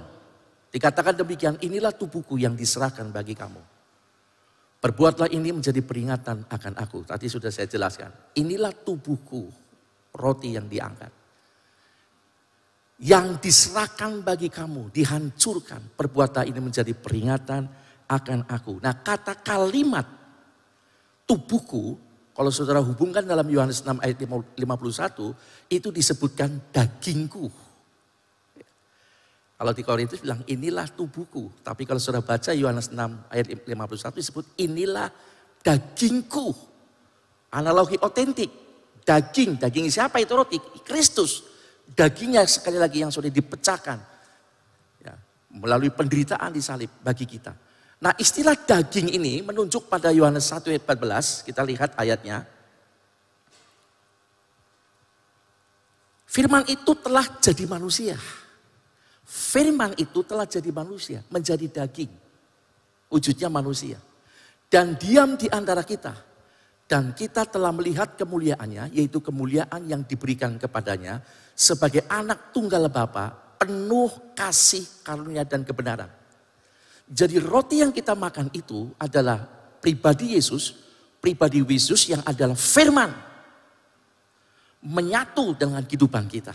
Dikatakan 0.72 1.18
demikian, 1.18 1.60
inilah 1.60 1.92
tubuhku 1.92 2.40
yang 2.40 2.56
diserahkan 2.56 3.10
bagi 3.12 3.36
kamu. 3.36 3.60
Perbuatlah 4.82 5.28
ini 5.30 5.52
menjadi 5.52 5.78
peringatan 5.84 6.48
akan 6.48 6.74
aku. 6.80 7.04
Tadi 7.04 7.26
sudah 7.28 7.52
saya 7.52 7.68
jelaskan. 7.68 8.08
Inilah 8.40 8.72
tubuhku, 8.72 9.46
roti 10.16 10.56
yang 10.56 10.66
diangkat. 10.66 11.12
Yang 13.02 13.26
diserahkan 13.42 14.22
bagi 14.22 14.48
kamu, 14.48 14.94
dihancurkan. 14.94 15.92
Perbuatan 15.98 16.48
ini 16.48 16.60
menjadi 16.62 16.94
peringatan 16.94 17.62
akan 18.08 18.40
aku. 18.48 18.78
Nah 18.78 18.94
kata 19.02 19.42
kalimat 19.42 20.21
tubuhku, 21.32 21.96
kalau 22.36 22.52
saudara 22.52 22.84
hubungkan 22.84 23.24
dalam 23.24 23.48
Yohanes 23.48 23.80
6 23.80 24.04
ayat 24.04 24.20
51, 24.20 25.72
itu 25.72 25.88
disebutkan 25.88 26.60
dagingku. 26.68 27.48
Kalau 29.56 29.72
di 29.72 29.82
Korintus 29.86 30.20
bilang 30.20 30.44
inilah 30.44 30.90
tubuhku. 30.92 31.64
Tapi 31.64 31.88
kalau 31.88 32.02
sudah 32.02 32.20
baca 32.20 32.52
Yohanes 32.52 32.92
6 32.92 33.32
ayat 33.32 33.46
51 33.48 34.20
disebut 34.20 34.44
inilah 34.60 35.08
dagingku. 35.64 36.52
Analogi 37.54 37.96
otentik. 38.02 38.50
Daging, 39.02 39.58
daging 39.58 39.86
siapa 39.90 40.18
itu 40.20 40.34
roti? 40.34 40.58
Kristus. 40.84 41.46
Dagingnya 41.86 42.42
sekali 42.46 42.78
lagi 42.78 43.06
yang 43.06 43.14
sudah 43.14 43.30
dipecahkan. 43.30 43.98
Ya, 45.02 45.14
melalui 45.54 45.94
penderitaan 45.94 46.50
di 46.54 46.62
salib 46.62 46.90
bagi 47.02 47.26
kita. 47.26 47.54
Nah 48.02 48.10
istilah 48.18 48.58
daging 48.58 49.14
ini 49.14 49.46
menunjuk 49.46 49.86
pada 49.86 50.10
Yohanes 50.10 50.50
1 50.50 50.74
ayat 50.74 50.82
14. 50.82 51.46
Kita 51.46 51.62
lihat 51.62 51.94
ayatnya. 51.94 52.42
Firman 56.26 56.66
itu 56.66 56.98
telah 56.98 57.22
jadi 57.38 57.62
manusia. 57.70 58.18
Firman 59.22 59.94
itu 59.94 60.26
telah 60.26 60.48
jadi 60.50 60.66
manusia, 60.74 61.22
menjadi 61.30 61.62
daging. 61.70 62.10
Wujudnya 63.06 63.46
manusia. 63.46 64.02
Dan 64.66 64.98
diam 64.98 65.38
di 65.38 65.46
antara 65.46 65.86
kita. 65.86 66.16
Dan 66.90 67.14
kita 67.14 67.46
telah 67.46 67.70
melihat 67.70 68.18
kemuliaannya, 68.18 68.90
yaitu 68.98 69.22
kemuliaan 69.22 69.86
yang 69.86 70.02
diberikan 70.02 70.58
kepadanya 70.58 71.22
sebagai 71.54 72.02
anak 72.10 72.50
tunggal 72.50 72.90
Bapa, 72.90 73.30
penuh 73.62 74.10
kasih, 74.34 74.84
karunia 75.06 75.46
dan 75.46 75.62
kebenaran. 75.62 76.21
Jadi 77.08 77.36
roti 77.42 77.82
yang 77.82 77.90
kita 77.90 78.14
makan 78.14 78.48
itu 78.54 78.90
adalah 78.96 79.42
pribadi 79.82 80.38
Yesus, 80.38 80.74
pribadi 81.18 81.62
Yesus 81.62 82.06
yang 82.08 82.22
adalah 82.22 82.54
firman. 82.54 83.10
Menyatu 84.82 85.54
dengan 85.54 85.82
kehidupan 85.86 86.26
kita. 86.26 86.54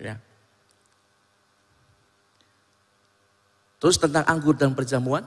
Ya. 0.00 0.16
Terus 3.80 3.96
tentang 4.00 4.24
anggur 4.28 4.56
dan 4.56 4.72
perjamuan. 4.72 5.24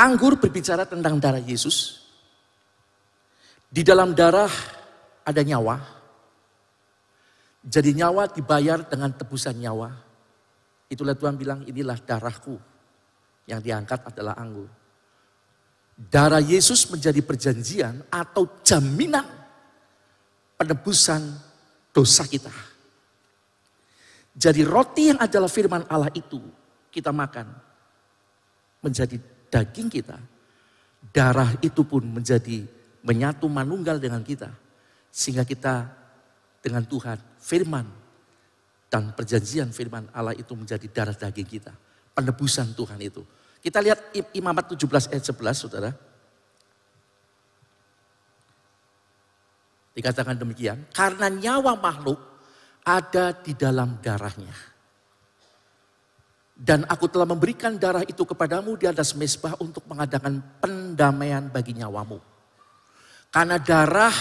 Anggur 0.00 0.40
berbicara 0.40 0.88
tentang 0.88 1.20
darah 1.20 1.40
Yesus. 1.44 2.00
Di 3.68 3.84
dalam 3.84 4.16
darah 4.16 4.48
ada 5.24 5.42
nyawa. 5.44 5.99
Jadi 7.60 7.92
nyawa 7.92 8.28
dibayar 8.32 8.80
dengan 8.88 9.12
tebusan 9.12 9.56
nyawa. 9.60 9.92
Itulah 10.88 11.12
Tuhan 11.12 11.36
bilang 11.36 11.60
inilah 11.68 12.00
darahku. 12.00 12.56
Yang 13.44 13.60
diangkat 13.66 14.00
adalah 14.14 14.38
anggur. 14.40 14.68
Darah 16.00 16.40
Yesus 16.40 16.88
menjadi 16.88 17.20
perjanjian 17.20 18.08
atau 18.08 18.48
jaminan 18.64 19.28
penebusan 20.56 21.20
dosa 21.92 22.24
kita. 22.24 22.52
Jadi 24.32 24.64
roti 24.64 25.12
yang 25.12 25.20
adalah 25.20 25.50
firman 25.50 25.84
Allah 25.92 26.08
itu 26.16 26.40
kita 26.88 27.12
makan 27.12 27.52
menjadi 28.80 29.20
daging 29.52 29.92
kita. 29.92 30.16
Darah 31.12 31.52
itu 31.60 31.84
pun 31.84 32.00
menjadi 32.00 32.64
menyatu 33.04 33.44
manunggal 33.52 34.00
dengan 34.00 34.24
kita. 34.24 34.48
Sehingga 35.12 35.44
kita 35.44 35.99
dengan 36.60 36.84
Tuhan 36.84 37.18
firman 37.40 37.88
dan 38.90 39.16
perjanjian 39.16 39.72
firman 39.72 40.10
Allah 40.12 40.36
itu 40.36 40.52
menjadi 40.52 40.86
darah 40.90 41.16
daging 41.16 41.48
kita. 41.48 41.72
Penebusan 42.12 42.76
Tuhan 42.76 43.00
itu. 43.00 43.24
Kita 43.60 43.78
lihat 43.80 44.12
Imamat 44.32 44.72
17 44.72 45.12
ayat 45.12 45.24
11 45.24 45.54
saudara. 45.56 45.90
Dikatakan 49.90 50.38
demikian, 50.38 50.86
karena 50.94 51.28
nyawa 51.28 51.76
makhluk 51.76 52.18
ada 52.86 53.36
di 53.36 53.52
dalam 53.52 54.00
darahnya. 54.00 54.54
Dan 56.60 56.84
aku 56.84 57.08
telah 57.08 57.24
memberikan 57.24 57.76
darah 57.80 58.04
itu 58.04 58.20
kepadamu 58.24 58.76
di 58.76 58.84
atas 58.84 59.16
mesbah 59.16 59.56
untuk 59.60 59.84
mengadakan 59.88 60.44
pendamaian 60.60 61.48
bagi 61.48 61.72
nyawamu. 61.72 62.20
Karena 63.32 63.56
darah 63.56 64.12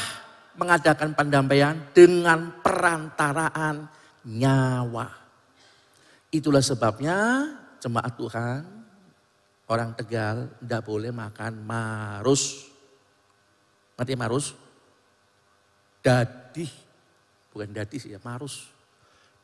mengadakan 0.60 1.16
pendamaian 1.16 1.80
dengan 1.96 2.60
perantaraan 2.60 3.88
nyawa. 4.28 5.08
Itulah 6.30 6.60
sebabnya 6.60 7.48
jemaat 7.80 8.14
Tuhan 8.20 8.62
orang 9.72 9.96
Tegal 9.96 10.52
tidak 10.60 10.82
boleh 10.84 11.16
makan 11.16 11.64
marus. 11.64 12.68
Ngerti 13.96 14.14
marus? 14.20 14.46
Dadih, 16.04 16.70
bukan 17.56 17.72
dadih 17.72 18.00
sih 18.02 18.12
ya, 18.12 18.20
marus. 18.20 18.68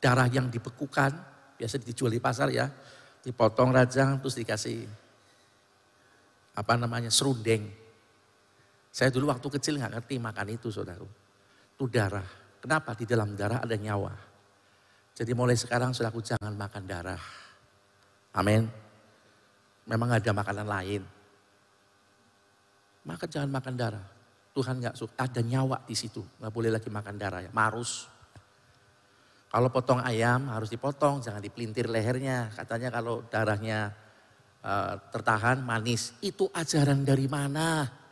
Darah 0.04 0.28
yang 0.28 0.52
dibekukan, 0.52 1.16
biasa 1.56 1.80
dijual 1.80 2.12
di 2.12 2.20
pasar 2.20 2.52
ya, 2.52 2.68
dipotong 3.24 3.72
rajang 3.72 4.20
terus 4.20 4.36
dikasih 4.36 4.84
apa 6.56 6.74
namanya 6.80 7.12
serundeng. 7.12 7.85
Saya 8.96 9.12
dulu 9.12 9.28
waktu 9.28 9.44
kecil 9.60 9.76
nggak 9.76 10.00
ngerti 10.00 10.16
makan 10.24 10.56
itu 10.56 10.72
saudara. 10.72 11.04
Itu 11.76 11.92
darah. 11.92 12.24
Kenapa? 12.64 12.96
Di 12.96 13.04
dalam 13.04 13.36
darah 13.36 13.60
ada 13.60 13.76
nyawa. 13.76 14.16
Jadi 15.12 15.36
mulai 15.36 15.60
sekarang 15.60 15.92
saudaraku 15.92 16.24
jangan 16.24 16.56
makan 16.56 16.84
darah. 16.88 17.20
Amin. 18.40 18.72
Memang 19.84 20.16
ada 20.16 20.32
makanan 20.32 20.64
lain. 20.64 21.04
Maka 23.04 23.28
jangan 23.28 23.52
makan 23.52 23.76
darah. 23.76 24.06
Tuhan 24.56 24.80
nggak 24.80 24.96
suka. 24.96 25.12
Ada 25.20 25.44
nyawa 25.44 25.84
di 25.84 25.96
situ. 26.00 26.24
Nggak 26.40 26.54
boleh 26.56 26.72
lagi 26.72 26.88
makan 26.88 27.20
darah 27.20 27.44
ya. 27.44 27.52
Marus. 27.52 28.08
Kalau 29.52 29.68
potong 29.76 30.00
ayam 30.08 30.48
harus 30.56 30.72
dipotong, 30.72 31.20
jangan 31.20 31.44
dipelintir 31.44 31.92
lehernya. 31.92 32.48
Katanya 32.56 32.96
kalau 32.96 33.28
darahnya 33.28 33.92
uh, 34.64 34.96
tertahan 35.12 35.60
manis. 35.60 36.16
Itu 36.24 36.48
ajaran 36.56 37.04
dari 37.04 37.28
mana? 37.28 38.05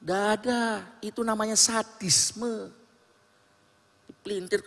Tidak 0.00 0.24
ada. 0.40 0.82
Itu 1.04 1.20
namanya 1.20 1.54
sadisme. 1.54 2.72
Dipelintir. 4.08 4.64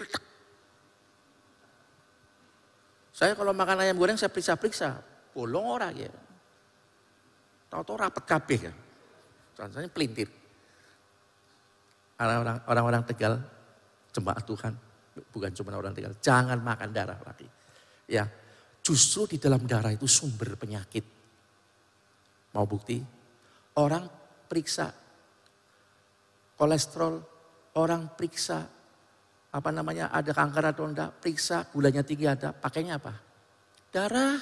Saya 3.14 3.38
kalau 3.38 3.54
makan 3.54 3.86
ayam 3.86 3.98
goreng 3.98 4.18
saya 4.18 4.34
periksa-periksa 4.34 5.14
bolong 5.34 5.66
ora 5.66 5.90
ya. 5.94 6.10
Tahu-tahu 7.70 7.98
rapat 7.98 8.24
kabeh 8.26 8.60
ya. 8.70 8.74
Contohnya 9.58 9.90
pelintir. 9.90 10.30
Orang-orang 12.70 13.04
Tegal, 13.04 13.42
jemaat 14.14 14.46
Tuhan, 14.46 14.74
bukan 15.34 15.52
cuma 15.52 15.76
orang 15.76 15.92
Tegal, 15.92 16.14
jangan 16.22 16.62
makan 16.62 16.90
darah 16.94 17.18
lagi. 17.26 17.50
Ya, 18.06 18.30
justru 18.86 19.26
di 19.36 19.38
dalam 19.42 19.66
darah 19.66 19.92
itu 19.92 20.06
sumber 20.06 20.54
penyakit. 20.56 21.04
Mau 22.54 22.70
bukti? 22.70 23.02
Orang 23.76 24.08
periksa 24.46 24.94
kolesterol, 26.58 27.16
orang 27.78 28.14
periksa 28.14 28.62
apa 29.54 29.70
namanya 29.70 30.10
ada 30.10 30.34
kanker 30.34 30.74
atau 30.74 30.90
enggak, 30.90 31.22
periksa 31.22 31.70
gulanya 31.70 32.02
tinggi 32.02 32.26
ada, 32.26 32.50
pakainya 32.54 32.98
apa? 32.98 33.14
Darah. 33.94 34.42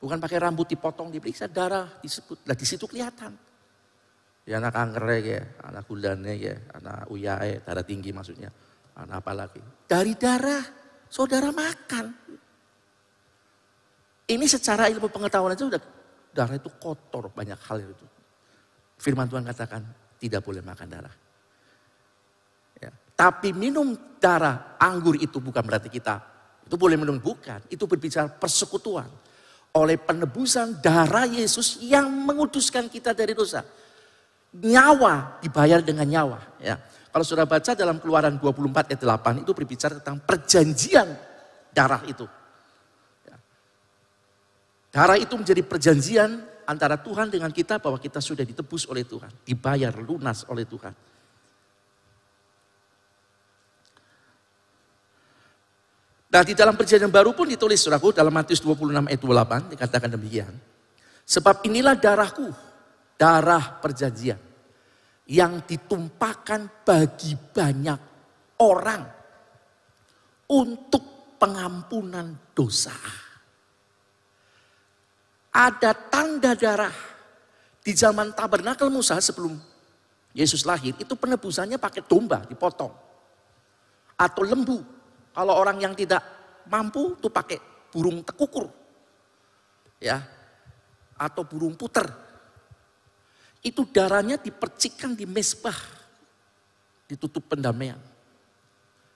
Bukan 0.00 0.18
pakai 0.18 0.38
rambut 0.40 0.66
dipotong, 0.66 1.12
diperiksa, 1.12 1.46
darah 1.46 2.00
disebut. 2.00 2.48
Lah 2.48 2.56
di 2.56 2.66
situ 2.66 2.88
kelihatan. 2.88 3.36
Ya 4.48 4.58
anak 4.58 4.72
kanker 4.72 5.04
ya, 5.20 5.40
anak 5.62 5.84
gulanya 5.86 6.32
ya, 6.32 6.56
anak 6.74 7.06
uyae, 7.12 7.60
darah 7.62 7.84
tinggi 7.84 8.10
maksudnya. 8.10 8.50
Anak 8.96 9.22
apa 9.22 9.32
lagi? 9.46 9.62
Dari 9.86 10.16
darah, 10.16 10.64
saudara 11.06 11.52
makan. 11.54 12.06
Ini 14.30 14.46
secara 14.46 14.90
ilmu 14.90 15.06
pengetahuan 15.10 15.54
aja 15.54 15.66
udah 15.68 15.82
darah 16.34 16.56
itu 16.56 16.70
kotor 16.80 17.30
banyak 17.30 17.58
hal 17.66 17.78
itu. 17.82 18.06
Firman 18.98 19.30
Tuhan 19.30 19.46
katakan 19.46 19.82
tidak 20.20 20.44
boleh 20.44 20.60
makan 20.60 20.86
darah. 20.86 21.14
Ya. 22.76 22.92
Tapi 23.16 23.56
minum 23.56 23.96
darah 24.20 24.76
anggur 24.76 25.16
itu 25.16 25.40
bukan 25.40 25.64
berarti 25.64 25.88
kita 25.88 26.30
itu 26.70 26.78
boleh 26.78 26.94
minum 26.94 27.18
bukan. 27.18 27.58
Itu 27.66 27.90
berbicara 27.90 28.30
persekutuan 28.30 29.10
oleh 29.74 29.98
penebusan 29.98 30.78
darah 30.78 31.26
Yesus 31.26 31.82
yang 31.82 32.06
menguduskan 32.06 32.86
kita 32.86 33.10
dari 33.10 33.34
dosa. 33.34 33.66
Nyawa 34.54 35.42
dibayar 35.42 35.82
dengan 35.82 36.06
nyawa. 36.06 36.62
Ya. 36.62 36.78
Kalau 37.10 37.26
sudah 37.26 37.42
baca 37.42 37.74
dalam 37.74 37.98
keluaran 37.98 38.38
24 38.38 38.94
ayat 38.94 39.02
8 39.02 39.42
itu 39.42 39.50
berbicara 39.50 39.98
tentang 39.98 40.22
perjanjian 40.22 41.10
darah 41.74 42.06
itu. 42.06 42.22
Ya. 43.26 43.36
Darah 44.94 45.18
itu 45.18 45.34
menjadi 45.34 45.66
perjanjian 45.66 46.38
antara 46.70 46.94
Tuhan 46.94 47.26
dengan 47.26 47.50
kita 47.50 47.82
bahwa 47.82 47.98
kita 47.98 48.22
sudah 48.22 48.46
ditebus 48.46 48.86
oleh 48.86 49.02
Tuhan. 49.02 49.42
Dibayar 49.42 49.90
lunas 49.98 50.46
oleh 50.46 50.62
Tuhan. 50.62 50.94
Nah 56.30 56.42
di 56.46 56.54
dalam 56.54 56.78
perjanjian 56.78 57.10
baru 57.10 57.34
pun 57.34 57.50
ditulis 57.50 57.82
suraku 57.82 58.14
dalam 58.14 58.30
Matius 58.30 58.62
26 58.62 59.10
ayat 59.10 59.18
28 59.18 59.74
dikatakan 59.74 60.10
demikian. 60.14 60.54
Sebab 61.26 61.66
inilah 61.66 61.98
darahku, 61.98 62.46
darah 63.18 63.82
perjanjian 63.82 64.38
yang 65.26 65.66
ditumpahkan 65.66 66.86
bagi 66.86 67.34
banyak 67.34 68.00
orang 68.62 69.02
untuk 70.54 71.34
pengampunan 71.34 72.54
dosa. 72.54 72.94
Ada 75.50 75.90
tanda 75.94 76.54
darah 76.54 76.94
di 77.82 77.90
zaman 77.90 78.30
tabernakel 78.30 78.86
Musa 78.86 79.18
sebelum 79.18 79.58
Yesus 80.30 80.62
lahir 80.62 80.94
itu 80.94 81.18
penebusannya 81.18 81.74
pakai 81.74 82.06
domba 82.06 82.46
dipotong 82.46 82.94
atau 84.14 84.42
lembu 84.46 84.78
kalau 85.34 85.54
orang 85.56 85.78
yang 85.82 85.94
tidak 85.94 86.20
mampu 86.68 87.18
tuh 87.18 87.30
pakai 87.30 87.58
burung 87.90 88.22
tekukur. 88.22 88.70
Ya. 89.96 90.22
Atau 91.20 91.44
burung 91.44 91.76
puter. 91.76 92.08
Itu 93.60 93.84
darahnya 93.88 94.40
dipercikkan 94.40 95.12
di 95.12 95.28
mesbah. 95.28 95.76
Ditutup 97.04 97.44
pendamaian. 97.50 97.98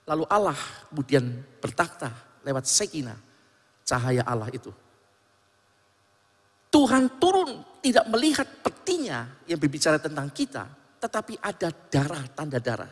Lalu 0.05 0.23
Allah 0.29 0.57
kemudian 0.91 1.25
bertakhta 1.57 2.13
lewat 2.45 2.69
sekina 2.69 3.17
cahaya 3.81 4.21
Allah 4.21 4.51
itu. 4.53 4.69
Tuhan 6.75 7.07
turun 7.23 7.79
tidak 7.79 8.03
melihat 8.11 8.43
petinya 8.59 9.23
yang 9.47 9.55
berbicara 9.55 9.95
tentang 9.95 10.27
kita, 10.27 10.67
tetapi 10.99 11.39
ada 11.39 11.71
darah, 11.71 12.27
tanda 12.35 12.59
darah. 12.59 12.91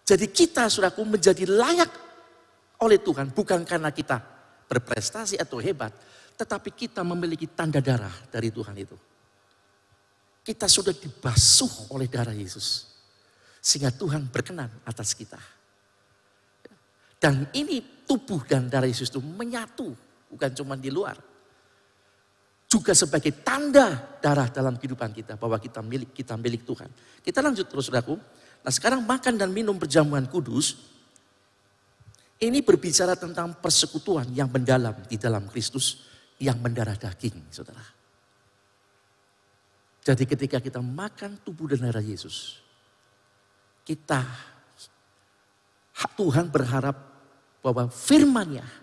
Jadi 0.00 0.32
kita 0.32 0.64
suraku 0.72 1.04
menjadi 1.04 1.44
layak 1.44 1.92
oleh 2.80 2.96
Tuhan 3.04 3.36
bukan 3.36 3.68
karena 3.68 3.92
kita 3.92 4.16
berprestasi 4.64 5.36
atau 5.36 5.60
hebat, 5.60 5.92
tetapi 6.40 6.72
kita 6.72 7.04
memiliki 7.04 7.52
tanda 7.52 7.84
darah 7.84 8.16
dari 8.32 8.48
Tuhan 8.48 8.80
itu. 8.80 8.96
Kita 10.40 10.64
sudah 10.72 10.96
dibasuh 10.96 11.92
oleh 11.92 12.08
darah 12.08 12.32
Yesus. 12.32 12.88
Sehingga 13.60 13.92
Tuhan 13.92 14.32
berkenan 14.32 14.72
atas 14.88 15.12
kita. 15.12 15.38
Dan 17.20 17.44
ini 17.52 18.08
tubuh 18.08 18.40
dan 18.48 18.72
darah 18.72 18.88
Yesus 18.88 19.12
itu 19.12 19.20
menyatu, 19.20 19.92
bukan 20.32 20.50
cuma 20.56 20.80
di 20.80 20.88
luar. 20.88 21.31
Juga 22.82 22.98
sebagai 22.98 23.30
tanda 23.46 24.18
darah 24.18 24.50
dalam 24.50 24.74
kehidupan 24.74 25.14
kita 25.14 25.38
bahwa 25.38 25.62
kita 25.62 25.78
milik 25.78 26.10
kita 26.10 26.34
milik 26.34 26.66
Tuhan. 26.66 26.90
Kita 27.22 27.38
lanjut 27.38 27.70
terus 27.70 27.86
saudaraku. 27.86 28.18
Nah 28.66 28.72
sekarang 28.74 29.06
makan 29.06 29.38
dan 29.38 29.54
minum 29.54 29.78
perjamuan 29.78 30.26
kudus 30.26 30.82
ini 32.42 32.58
berbicara 32.58 33.14
tentang 33.14 33.54
persekutuan 33.62 34.26
yang 34.34 34.50
mendalam 34.50 34.98
di 35.06 35.14
dalam 35.14 35.46
Kristus 35.46 36.10
yang 36.42 36.58
mendarah 36.58 36.98
daging, 36.98 37.54
saudara. 37.54 37.86
Jadi 40.02 40.26
ketika 40.26 40.58
kita 40.58 40.82
makan 40.82 41.38
tubuh 41.46 41.70
dan 41.70 41.86
darah 41.86 42.02
Yesus, 42.02 42.58
kita 43.86 44.26
Tuhan 46.18 46.50
berharap 46.50 46.98
bahwa 47.62 47.86
firman-Nya 47.86 48.81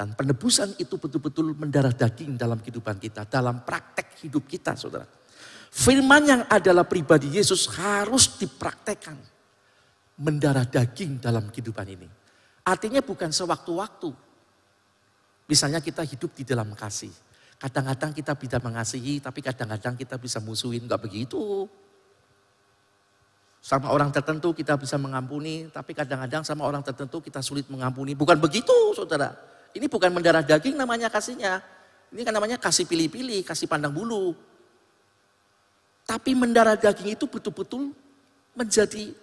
dan 0.00 0.16
penebusan 0.16 0.80
itu 0.80 0.96
betul-betul 0.96 1.52
mendarah 1.52 1.92
daging 1.92 2.40
dalam 2.40 2.64
kehidupan 2.64 2.96
kita, 2.96 3.28
dalam 3.28 3.60
praktek 3.60 4.24
hidup 4.24 4.48
kita, 4.48 4.72
saudara. 4.72 5.04
Firman 5.68 6.24
yang 6.24 6.42
adalah 6.48 6.88
pribadi 6.88 7.36
Yesus 7.36 7.68
harus 7.76 8.40
dipraktekkan 8.40 9.20
mendarah 10.24 10.64
daging 10.64 11.20
dalam 11.20 11.52
kehidupan 11.52 11.84
ini. 11.84 12.08
Artinya 12.64 13.04
bukan 13.04 13.28
sewaktu-waktu. 13.28 14.08
Misalnya 15.52 15.84
kita 15.84 16.00
hidup 16.08 16.32
di 16.32 16.48
dalam 16.48 16.72
kasih. 16.72 17.12
Kadang-kadang 17.60 18.16
kita 18.16 18.32
bisa 18.40 18.56
mengasihi, 18.56 19.20
tapi 19.20 19.44
kadang-kadang 19.44 20.00
kita 20.00 20.16
bisa 20.16 20.40
musuhin. 20.40 20.88
Enggak 20.88 21.04
begitu. 21.04 21.68
Sama 23.60 23.92
orang 23.92 24.08
tertentu 24.08 24.56
kita 24.56 24.80
bisa 24.80 24.96
mengampuni, 24.96 25.68
tapi 25.68 25.92
kadang-kadang 25.92 26.40
sama 26.40 26.64
orang 26.64 26.80
tertentu 26.80 27.20
kita 27.20 27.44
sulit 27.44 27.68
mengampuni. 27.68 28.16
Bukan 28.16 28.40
begitu 28.40 28.96
saudara. 28.96 29.59
Ini 29.74 29.86
bukan 29.86 30.10
mendarah 30.10 30.42
daging 30.42 30.74
namanya 30.74 31.06
kasihnya. 31.06 31.62
Ini 32.10 32.26
kan 32.26 32.34
namanya 32.34 32.58
kasih 32.58 32.90
pilih-pilih, 32.90 33.46
kasih 33.46 33.70
pandang 33.70 33.94
bulu. 33.94 34.34
Tapi 36.02 36.34
mendarah 36.34 36.74
daging 36.74 37.14
itu 37.14 37.30
betul-betul 37.30 37.94
menjadi 38.58 39.14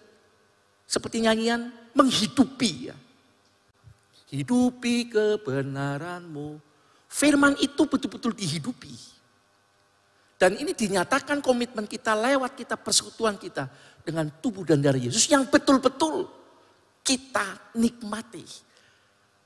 seperti 0.88 1.28
nyanyian 1.28 1.68
menghidupi 1.92 2.88
ya. 2.88 2.96
Hidupi 4.32 5.12
kebenaranmu. 5.12 6.60
Firman 7.08 7.60
itu 7.60 7.84
betul-betul 7.88 8.32
dihidupi. 8.36 8.96
Dan 10.38 10.54
ini 10.56 10.72
dinyatakan 10.72 11.42
komitmen 11.42 11.90
kita 11.90 12.14
lewat 12.14 12.54
kita 12.56 12.78
persekutuan 12.78 13.36
kita 13.42 13.68
dengan 14.06 14.30
tubuh 14.40 14.64
dan 14.64 14.80
darah 14.80 15.02
Yesus 15.02 15.26
yang 15.28 15.50
betul-betul 15.50 16.30
kita 17.02 17.74
nikmati. 17.76 18.46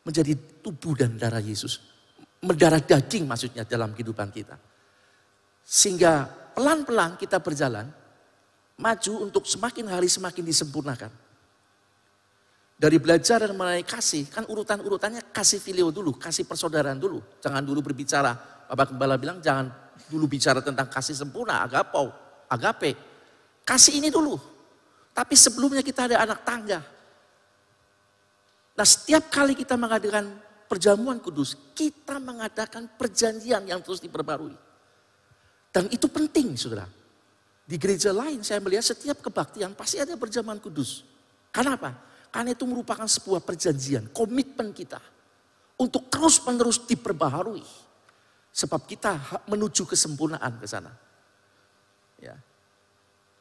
Menjadi 0.01 0.33
tubuh 0.65 0.97
dan 0.97 1.17
darah 1.17 1.41
Yesus. 1.41 1.81
Mendarah 2.41 2.81
daging 2.81 3.29
maksudnya 3.29 3.63
dalam 3.65 3.93
kehidupan 3.93 4.33
kita. 4.33 4.57
Sehingga 5.61 6.25
pelan-pelan 6.57 7.15
kita 7.21 7.37
berjalan 7.37 7.85
maju 8.81 9.13
untuk 9.21 9.45
semakin 9.45 9.93
hari 9.93 10.09
semakin 10.09 10.41
disempurnakan. 10.41 11.11
Dari 12.81 12.97
belajar 12.97 13.45
dan 13.45 13.53
mengenai 13.53 13.85
kasih, 13.85 14.25
kan 14.33 14.41
urutan-urutannya 14.49 15.29
kasih 15.29 15.61
filio 15.61 15.93
dulu, 15.93 16.17
kasih 16.17 16.49
persaudaraan 16.49 16.97
dulu. 16.97 17.21
Jangan 17.37 17.61
dulu 17.61 17.85
berbicara, 17.85 18.33
Bapak 18.65 18.89
Gembala 18.89 19.21
bilang 19.21 19.37
jangan 19.37 19.69
dulu 20.09 20.25
bicara 20.25 20.65
tentang 20.65 20.89
kasih 20.89 21.13
sempurna, 21.13 21.61
agapo, 21.61 22.09
agape. 22.49 22.97
Kasih 23.61 24.01
ini 24.01 24.09
dulu. 24.09 24.33
Tapi 25.13 25.35
sebelumnya 25.37 25.85
kita 25.85 26.09
ada 26.09 26.25
anak 26.25 26.41
tangga. 26.41 26.81
Nah 28.81 28.87
setiap 28.89 29.29
kali 29.29 29.53
kita 29.53 29.77
mengadakan 29.77 30.41
perjamuan 30.65 31.21
kudus, 31.21 31.53
kita 31.77 32.17
mengadakan 32.17 32.89
perjanjian 32.97 33.61
yang 33.69 33.77
terus 33.85 34.01
diperbarui. 34.01 34.57
Dan 35.69 35.85
itu 35.93 36.09
penting 36.09 36.57
saudara. 36.57 36.89
Di 37.61 37.77
gereja 37.77 38.09
lain 38.09 38.41
saya 38.41 38.57
melihat 38.57 38.81
setiap 38.81 39.21
kebaktian 39.21 39.77
pasti 39.77 40.01
ada 40.01 40.17
perjamuan 40.17 40.57
kudus. 40.57 41.05
Karena 41.53 41.77
apa? 41.77 41.93
Karena 42.33 42.57
itu 42.57 42.65
merupakan 42.65 43.05
sebuah 43.05 43.45
perjanjian, 43.45 44.09
komitmen 44.09 44.73
kita 44.73 44.97
untuk 45.77 46.09
terus-menerus 46.09 46.81
diperbaharui. 46.89 47.61
Sebab 48.49 48.89
kita 48.89 49.45
menuju 49.45 49.85
kesempurnaan 49.85 50.57
ke 50.57 50.65
sana. 50.65 50.89
Ya. 52.17 52.33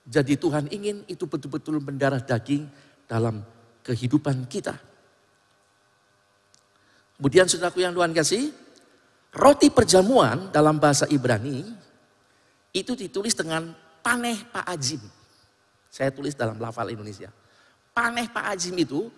Jadi 0.05 0.37
Tuhan 0.37 0.69
ingin 0.69 1.09
itu 1.09 1.25
betul-betul 1.25 1.81
mendarah 1.81 2.21
daging 2.21 2.69
dalam 3.09 3.41
kehidupan 3.81 4.45
kita. 4.45 4.90
Kemudian 7.21 7.45
saudaraku 7.45 7.85
yang 7.85 7.93
Tuhan 7.93 8.17
kasih, 8.17 8.49
roti 9.37 9.69
perjamuan 9.69 10.49
dalam 10.49 10.81
bahasa 10.81 11.05
Ibrani 11.05 11.69
itu 12.73 12.97
ditulis 12.97 13.37
dengan 13.37 13.77
paneh 14.01 14.41
Pak 14.49 14.65
Ajim. 14.65 15.05
Saya 15.93 16.09
tulis 16.17 16.33
dalam 16.33 16.57
lafal 16.57 16.89
Indonesia. 16.89 17.29
Paneh 17.93 18.25
Pak 18.33 18.57
Ajim 18.57 18.73
itu 18.81 19.13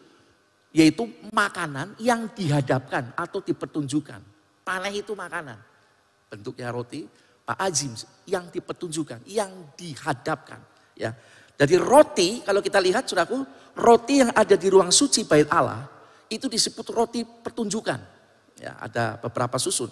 yaitu 0.74 1.06
makanan 1.30 1.94
yang 2.02 2.26
dihadapkan 2.34 3.14
atau 3.14 3.38
dipertunjukkan. 3.38 4.18
Paneh 4.66 4.98
itu 4.98 5.14
makanan. 5.14 5.62
Bentuknya 6.26 6.74
roti, 6.74 7.06
Pak 7.46 7.54
Ajim 7.62 7.94
yang 8.26 8.50
dipertunjukkan, 8.50 9.30
yang 9.30 9.52
dihadapkan. 9.78 10.58
Ya. 10.98 11.14
Jadi 11.54 11.78
roti, 11.78 12.42
kalau 12.42 12.58
kita 12.58 12.82
lihat 12.82 13.06
suraku, 13.06 13.46
roti 13.78 14.26
yang 14.26 14.34
ada 14.34 14.58
di 14.58 14.66
ruang 14.66 14.90
suci 14.90 15.22
bait 15.22 15.46
Allah, 15.54 15.86
itu 16.36 16.46
disebut 16.48 16.86
roti 16.92 17.24
pertunjukan. 17.24 18.00
Ya, 18.60 18.78
ada 18.78 19.18
beberapa 19.18 19.58
susun. 19.58 19.90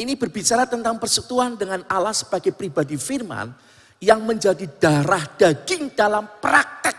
Ini 0.00 0.16
berbicara 0.16 0.64
tentang 0.64 0.96
persekutuan 0.96 1.60
dengan 1.60 1.84
Allah 1.84 2.16
sebagai 2.16 2.56
pribadi 2.56 2.96
firman 2.96 3.52
yang 4.00 4.24
menjadi 4.24 4.64
darah 4.80 5.28
daging 5.36 5.92
dalam 5.92 6.24
praktek 6.40 6.96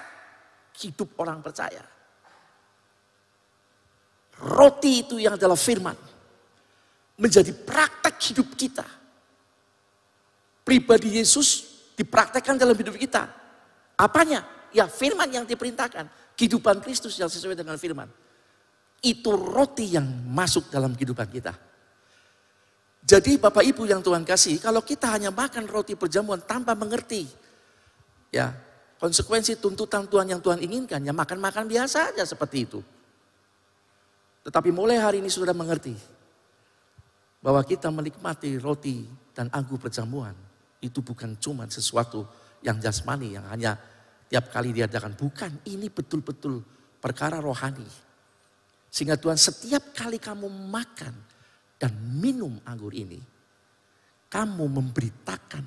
hidup 0.77 1.17
orang 1.17 1.41
percaya. 1.41 1.81
Roti 4.41 5.05
itu 5.05 5.17
yang 5.17 5.37
adalah 5.37 5.57
firman. 5.57 5.97
Menjadi 7.17 7.53
praktek 7.53 8.17
hidup 8.33 8.53
kita. 8.57 8.85
Pribadi 10.61 11.17
Yesus 11.17 11.73
dipraktekkan 11.97 12.57
dalam 12.57 12.77
hidup 12.77 12.97
kita. 12.97 13.29
Apanya? 13.97 14.45
Ya 14.73 14.85
firman 14.85 15.29
yang 15.29 15.45
diperintahkan. 15.45 16.37
Kehidupan 16.37 16.81
Kristus 16.85 17.17
yang 17.17 17.29
sesuai 17.29 17.57
dengan 17.57 17.77
firman. 17.77 18.09
Itu 19.01 19.33
roti 19.33 19.97
yang 19.97 20.05
masuk 20.29 20.69
dalam 20.69 20.93
kehidupan 20.93 21.27
kita. 21.33 21.53
Jadi 23.01 23.41
Bapak 23.41 23.65
Ibu 23.65 23.89
yang 23.89 24.05
Tuhan 24.05 24.21
kasih, 24.21 24.61
kalau 24.61 24.85
kita 24.85 25.09
hanya 25.09 25.33
makan 25.33 25.65
roti 25.65 25.97
perjamuan 25.97 26.45
tanpa 26.45 26.77
mengerti, 26.77 27.25
ya 28.29 28.53
Konsekuensi 29.01 29.57
tuntutan 29.57 30.05
Tuhan 30.05 30.29
yang 30.29 30.37
Tuhan 30.45 30.61
inginkan, 30.61 31.01
ya 31.01 31.09
makan-makan 31.09 31.65
biasa 31.65 32.13
aja 32.13 32.21
seperti 32.21 32.69
itu. 32.69 32.85
Tetapi 34.45 34.69
mulai 34.69 35.01
hari 35.01 35.25
ini 35.25 35.25
sudah 35.25 35.57
mengerti 35.57 35.97
bahwa 37.41 37.65
kita 37.65 37.89
menikmati 37.89 38.61
roti 38.61 39.09
dan 39.33 39.49
anggur 39.49 39.81
perjamuan 39.81 40.37
itu 40.85 41.01
bukan 41.01 41.33
cuma 41.41 41.65
sesuatu 41.65 42.29
yang 42.61 42.77
jasmani 42.77 43.33
yang 43.33 43.45
hanya 43.49 43.73
tiap 44.29 44.53
kali 44.53 44.69
diadakan. 44.69 45.17
Bukan, 45.17 45.65
ini 45.65 45.89
betul-betul 45.89 46.61
perkara 47.01 47.41
rohani. 47.41 47.89
Sehingga 48.91 49.15
Tuhan 49.15 49.39
setiap 49.39 49.95
kali 49.95 50.19
kamu 50.19 50.51
makan 50.67 51.15
dan 51.79 51.95
minum 52.19 52.59
anggur 52.67 52.91
ini, 52.91 53.17
kamu 54.27 54.67
memberitakan 54.67 55.63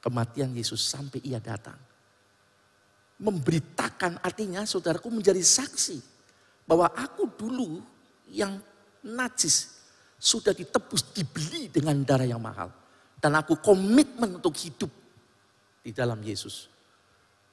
kematian 0.00 0.56
Yesus 0.56 0.80
sampai 0.80 1.20
ia 1.22 1.38
datang 1.38 1.76
memberitakan 3.20 4.18
artinya 4.20 4.66
saudaraku 4.66 5.08
menjadi 5.12 5.38
saksi 5.38 6.02
bahwa 6.66 6.90
aku 6.90 7.30
dulu 7.30 7.78
yang 8.32 8.58
najis 9.04 9.84
sudah 10.18 10.56
ditebus, 10.56 11.14
dibeli 11.14 11.68
dengan 11.68 12.00
darah 12.02 12.26
yang 12.26 12.42
mahal. 12.42 12.72
Dan 13.20 13.36
aku 13.38 13.60
komitmen 13.60 14.36
untuk 14.36 14.56
hidup 14.56 14.90
di 15.80 15.92
dalam 15.92 16.20
Yesus. 16.20 16.68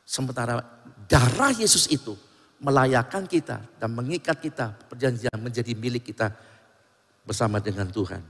Sementara 0.04 0.60
darah 1.08 1.56
Yesus 1.56 1.88
itu 1.88 2.18
melayakkan 2.62 3.26
kita 3.26 3.58
dan 3.82 3.90
mengikat 3.90 4.38
kita 4.38 4.78
perjanjian 4.86 5.34
menjadi 5.42 5.74
milik 5.74 6.14
kita 6.14 6.30
bersama 7.26 7.58
dengan 7.58 7.90
Tuhan. 7.90 8.22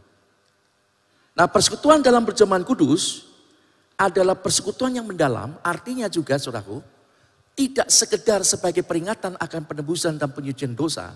Nah 1.36 1.48
persekutuan 1.52 2.00
dalam 2.00 2.24
perjamuan 2.24 2.64
kudus 2.64 3.28
adalah 4.00 4.34
persekutuan 4.34 4.96
yang 4.96 5.06
mendalam, 5.06 5.60
artinya 5.62 6.08
juga 6.08 6.40
saudaraku, 6.40 6.80
tidak 7.54 7.92
sekedar 7.92 8.42
sebagai 8.48 8.82
peringatan 8.82 9.36
akan 9.36 9.62
penebusan 9.68 10.16
dan 10.16 10.32
penyucian 10.32 10.74
dosa, 10.74 11.12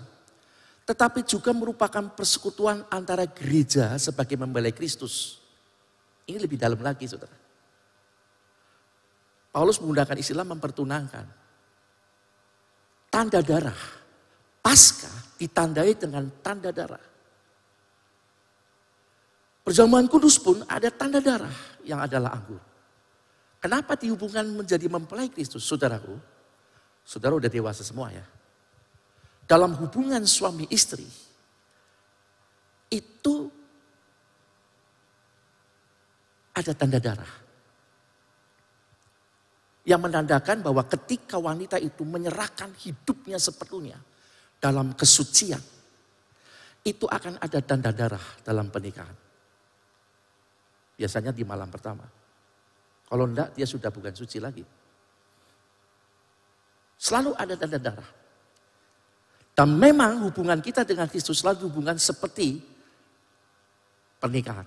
tetapi 0.86 1.24
juga 1.26 1.50
merupakan 1.50 2.12
persekutuan 2.14 2.84
antara 2.92 3.26
gereja 3.26 3.96
sebagai 3.98 4.38
membelai 4.38 4.70
Kristus. 4.70 5.42
Ini 6.28 6.38
lebih 6.38 6.60
dalam 6.60 6.78
lagi, 6.78 7.10
saudara. 7.10 7.34
Paulus 9.50 9.80
menggunakan 9.80 10.20
istilah 10.20 10.44
mempertunangkan. 10.44 11.45
Tanda 13.16 13.40
darah. 13.40 13.80
Pasca 14.60 15.08
ditandai 15.40 15.96
dengan 15.96 16.28
tanda 16.44 16.68
darah. 16.68 17.00
Perjamuan 19.64 20.04
kudus 20.04 20.36
pun 20.36 20.60
ada 20.68 20.92
tanda 20.92 21.16
darah 21.24 21.80
yang 21.80 22.04
adalah 22.04 22.36
anggur. 22.36 22.60
Kenapa 23.56 23.96
dihubungkan 23.96 24.44
menjadi 24.52 24.84
mempelai 24.92 25.32
Kristus, 25.32 25.64
saudaraku? 25.64 26.12
Saudara 27.08 27.40
udah 27.40 27.48
dewasa 27.48 27.80
semua 27.80 28.12
ya. 28.12 28.26
Dalam 29.48 29.72
hubungan 29.80 30.20
suami 30.28 30.68
istri, 30.68 31.08
itu 32.92 33.48
ada 36.52 36.76
tanda 36.76 37.00
darah. 37.00 37.45
Yang 39.86 40.00
menandakan 40.10 40.66
bahwa 40.66 40.82
ketika 40.82 41.38
wanita 41.38 41.78
itu 41.78 42.02
menyerahkan 42.02 42.74
hidupnya 42.74 43.38
sepenuhnya 43.38 43.96
dalam 44.58 44.90
kesucian, 44.98 45.62
itu 46.82 47.06
akan 47.06 47.38
ada 47.38 47.58
tanda 47.62 47.94
darah 47.94 48.26
dalam 48.42 48.66
pernikahan. 48.66 49.14
Biasanya 50.98 51.30
di 51.30 51.46
malam 51.46 51.70
pertama. 51.70 52.02
Kalau 53.06 53.24
enggak, 53.30 53.54
dia 53.54 53.62
sudah 53.62 53.94
bukan 53.94 54.10
suci 54.10 54.42
lagi. 54.42 54.66
Selalu 56.98 57.30
ada 57.38 57.54
tanda 57.54 57.78
darah. 57.78 58.10
Dan 59.54 59.78
memang 59.78 60.26
hubungan 60.26 60.58
kita 60.58 60.82
dengan 60.82 61.06
Kristus 61.06 61.40
selalu 61.40 61.70
hubungan 61.70 61.94
seperti 61.96 62.58
pernikahan 64.18 64.66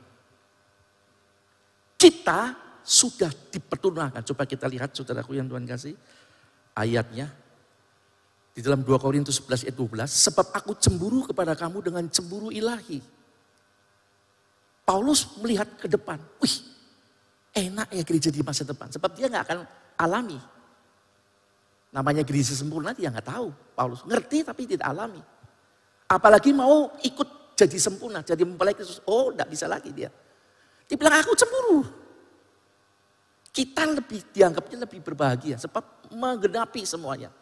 kita 1.99 2.55
sudah 2.83 3.29
dipertunangkan. 3.53 4.23
Coba 4.33 4.43
kita 4.45 4.65
lihat 4.65 4.95
saudaraku 4.95 5.37
yang 5.37 5.47
Tuhan 5.47 5.65
kasih. 5.65 5.95
Ayatnya. 6.75 7.31
Di 8.53 8.65
dalam 8.65 8.83
2 8.83 8.89
Korintus 8.99 9.39
11 9.39 9.69
ayat 9.69 9.75
12. 9.77 10.09
Sebab 10.09 10.47
aku 10.51 10.75
cemburu 10.75 11.23
kepada 11.27 11.55
kamu 11.55 11.79
dengan 11.85 12.03
cemburu 12.11 12.49
ilahi. 12.49 12.99
Paulus 14.83 15.37
melihat 15.39 15.69
ke 15.77 15.85
depan. 15.85 16.17
Wih 16.41 16.55
enak 17.53 17.87
ya 17.93 18.03
gereja 18.05 18.29
di 18.33 18.41
masa 18.41 18.65
depan. 18.65 18.89
Sebab 18.89 19.11
dia 19.13 19.29
nggak 19.29 19.43
akan 19.45 19.59
alami. 19.99 20.39
Namanya 21.89 22.21
gereja 22.21 22.53
sempurna 22.53 22.93
dia 22.93 23.09
nggak 23.09 23.27
tahu. 23.29 23.49
Paulus 23.77 24.01
ngerti 24.05 24.45
tapi 24.45 24.65
tidak 24.65 24.89
alami. 24.89 25.21
Apalagi 26.09 26.53
mau 26.53 26.89
ikut 27.05 27.53
jadi 27.53 27.77
sempurna, 27.77 28.23
jadi 28.23 28.41
mempelai 28.47 28.73
Kristus. 28.73 29.03
Oh, 29.05 29.29
enggak 29.29 29.51
bisa 29.51 29.67
lagi 29.67 29.91
dia. 29.91 30.09
Dia 30.89 30.95
bilang 30.97 31.21
aku 31.21 31.35
cemburu. 31.35 31.85
Kita 33.49 33.83
lebih 33.85 34.21
dianggapnya 34.29 34.85
lebih 34.85 35.01
berbahagia 35.01 35.57
sebab 35.57 36.09
menggenapi 36.13 36.85
semuanya. 36.85 37.33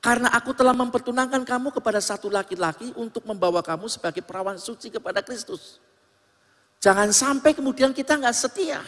Karena 0.00 0.32
aku 0.32 0.56
telah 0.56 0.72
mempertunangkan 0.72 1.44
kamu 1.44 1.76
kepada 1.76 2.00
satu 2.00 2.32
laki-laki 2.32 2.88
untuk 2.96 3.20
membawa 3.28 3.60
kamu 3.60 3.84
sebagai 3.84 4.24
perawan 4.24 4.56
suci 4.56 4.88
kepada 4.88 5.20
Kristus. 5.20 5.76
Jangan 6.80 7.12
sampai 7.12 7.52
kemudian 7.52 7.92
kita 7.92 8.16
nggak 8.16 8.32
setia. 8.32 8.80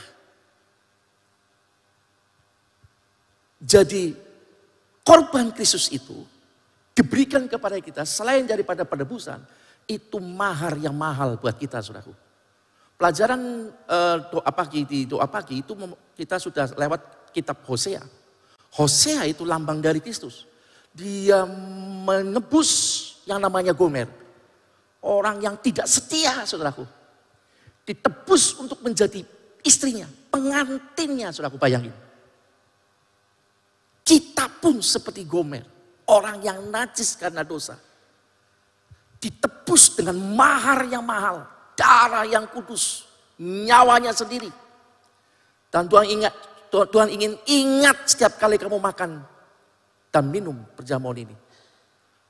Jadi 3.60 4.16
korban 5.04 5.52
Kristus 5.52 5.92
itu 5.92 6.24
diberikan 6.96 7.44
kepada 7.44 7.76
kita 7.76 8.08
selain 8.08 8.48
daripada 8.48 8.88
penebusan, 8.88 9.44
itu 9.84 10.16
mahar 10.16 10.80
yang 10.80 10.96
mahal 10.96 11.36
buat 11.36 11.54
kita 11.60 11.84
saudaraku. 11.84 12.21
Pelajaran 13.02 13.66
uh, 13.90 14.30
doa 14.30 14.50
pagi 14.54 14.86
di 14.86 15.10
doa 15.10 15.26
pagi 15.26 15.58
itu 15.58 15.74
kita 16.14 16.38
sudah 16.38 16.70
lewat 16.78 17.34
kitab 17.34 17.58
Hosea. 17.66 17.98
Hosea 18.78 19.26
itu 19.26 19.42
lambang 19.42 19.82
dari 19.82 19.98
Kristus. 19.98 20.46
Dia 20.94 21.42
menebus 22.06 22.70
yang 23.26 23.42
namanya 23.42 23.74
Gomer. 23.74 24.06
Orang 25.02 25.42
yang 25.42 25.58
tidak 25.58 25.90
setia, 25.90 26.46
saudaraku. 26.46 26.86
Ditebus 27.82 28.62
untuk 28.62 28.78
menjadi 28.86 29.26
istrinya, 29.66 30.06
pengantinnya, 30.30 31.34
saudaraku 31.34 31.58
bayangin. 31.58 31.90
Kita 34.06 34.46
pun 34.62 34.78
seperti 34.78 35.26
Gomer, 35.26 35.66
orang 36.06 36.38
yang 36.38 36.70
najis 36.70 37.18
karena 37.18 37.42
dosa. 37.42 37.74
Ditebus 39.18 39.98
dengan 39.98 40.22
mahar 40.38 40.86
yang 40.86 41.02
mahal 41.02 41.51
darah 41.76 42.26
yang 42.26 42.48
kudus, 42.48 43.06
nyawanya 43.40 44.12
sendiri. 44.12 44.50
Dan 45.72 45.88
Tuhan 45.88 46.06
ingat, 46.08 46.34
Tuhan 46.68 47.08
ingin 47.08 47.32
ingat 47.48 48.08
setiap 48.08 48.36
kali 48.36 48.60
kamu 48.60 48.76
makan 48.76 49.24
dan 50.12 50.24
minum 50.28 50.56
perjamuan 50.76 51.16
ini. 51.16 51.36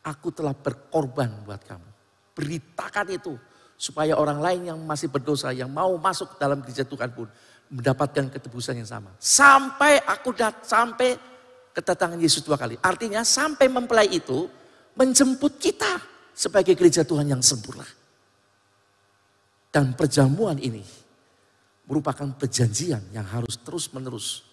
Aku 0.03 0.31
telah 0.35 0.55
berkorban 0.55 1.31
buat 1.47 1.63
kamu. 1.63 1.89
Beritakan 2.35 3.07
itu 3.11 3.35
supaya 3.75 4.15
orang 4.15 4.39
lain 4.39 4.61
yang 4.75 4.79
masih 4.83 5.11
berdosa 5.11 5.51
yang 5.51 5.71
mau 5.71 5.95
masuk 5.99 6.39
dalam 6.39 6.63
gereja 6.63 6.87
Tuhan 6.87 7.11
pun 7.11 7.27
mendapatkan 7.71 8.31
ketebusan 8.31 8.79
yang 8.79 8.87
sama. 8.87 9.11
Sampai 9.19 9.99
aku 10.03 10.31
dat 10.35 10.63
sampai 10.63 11.19
kedatangan 11.75 12.21
Yesus 12.21 12.45
dua 12.47 12.61
kali. 12.61 12.79
Artinya 12.79 13.27
sampai 13.27 13.67
mempelai 13.67 14.07
itu 14.13 14.47
menjemput 14.95 15.57
kita 15.59 15.99
sebagai 16.37 16.77
gereja 16.77 17.03
Tuhan 17.03 17.33
yang 17.33 17.43
sempurna. 17.43 17.85
Dan 19.73 19.97
perjamuan 19.97 20.61
ini 20.61 20.85
merupakan 21.89 22.29
perjanjian 22.37 23.01
yang 23.17 23.25
harus 23.25 23.57
terus-menerus 23.65 24.45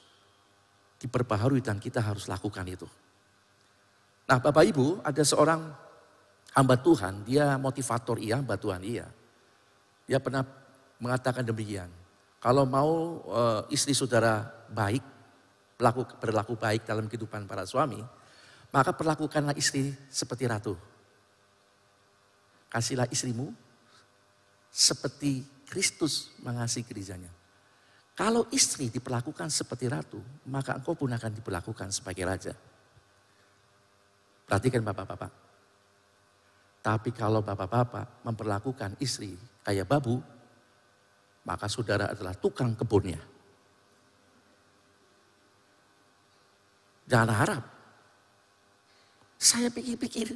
diperbaharui 0.99 1.59
dan 1.59 1.75
kita 1.75 1.99
harus 1.99 2.31
lakukan 2.31 2.63
itu. 2.63 2.87
Nah 4.31 4.39
Bapak 4.39 4.63
Ibu 4.63 5.03
ada 5.03 5.23
seorang 5.23 5.67
hamba 6.55 6.75
Tuhan, 6.79 7.27
dia 7.27 7.59
motivator 7.59 8.15
iya, 8.19 8.39
hamba 8.39 8.55
Tuhan 8.55 8.79
iya. 8.83 9.07
Dia 10.07 10.23
pernah 10.23 10.47
mengatakan 10.99 11.43
demikian, 11.43 11.91
kalau 12.39 12.63
mau 12.63 13.19
e, 13.27 13.41
istri 13.75 13.91
saudara 13.91 14.47
baik, 14.71 15.03
berlaku, 15.75 16.01
berlaku 16.19 16.53
baik 16.55 16.87
dalam 16.87 17.11
kehidupan 17.11 17.45
para 17.45 17.67
suami, 17.67 17.99
maka 18.71 18.95
perlakukanlah 18.95 19.55
istri 19.59 19.93
seperti 20.07 20.47
ratu. 20.47 20.73
Kasihlah 22.69 23.09
istrimu 23.09 23.49
seperti 24.79 25.43
Kristus 25.67 26.31
mengasihi 26.39 26.87
gerejanya. 26.87 27.27
Kalau 28.15 28.47
istri 28.55 28.87
diperlakukan 28.87 29.51
seperti 29.51 29.91
ratu, 29.91 30.23
maka 30.47 30.79
engkau 30.79 30.95
pun 30.95 31.11
akan 31.11 31.35
diperlakukan 31.35 31.91
sebagai 31.91 32.23
raja. 32.23 32.55
Perhatikan 34.47 34.83
bapak-bapak. 34.87 35.31
Tapi 36.79 37.11
kalau 37.11 37.43
bapak-bapak 37.43 38.23
memperlakukan 38.23 38.95
istri 39.03 39.35
kayak 39.67 39.87
babu, 39.87 40.23
maka 41.43 41.67
saudara 41.67 42.11
adalah 42.15 42.35
tukang 42.39 42.71
kebunnya. 42.75 43.19
Jangan 47.07 47.35
harap. 47.35 47.63
Saya 49.39 49.71
pikir-pikir, 49.71 50.35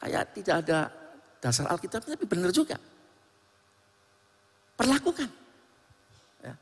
kayak 0.00 0.24
tidak 0.36 0.56
ada 0.64 0.78
dasar 1.40 1.68
Alkitab, 1.68 2.00
tapi 2.04 2.24
benar 2.24 2.52
juga. 2.52 2.80
Perlakukan. 4.76 5.28
Ya. 6.44 6.54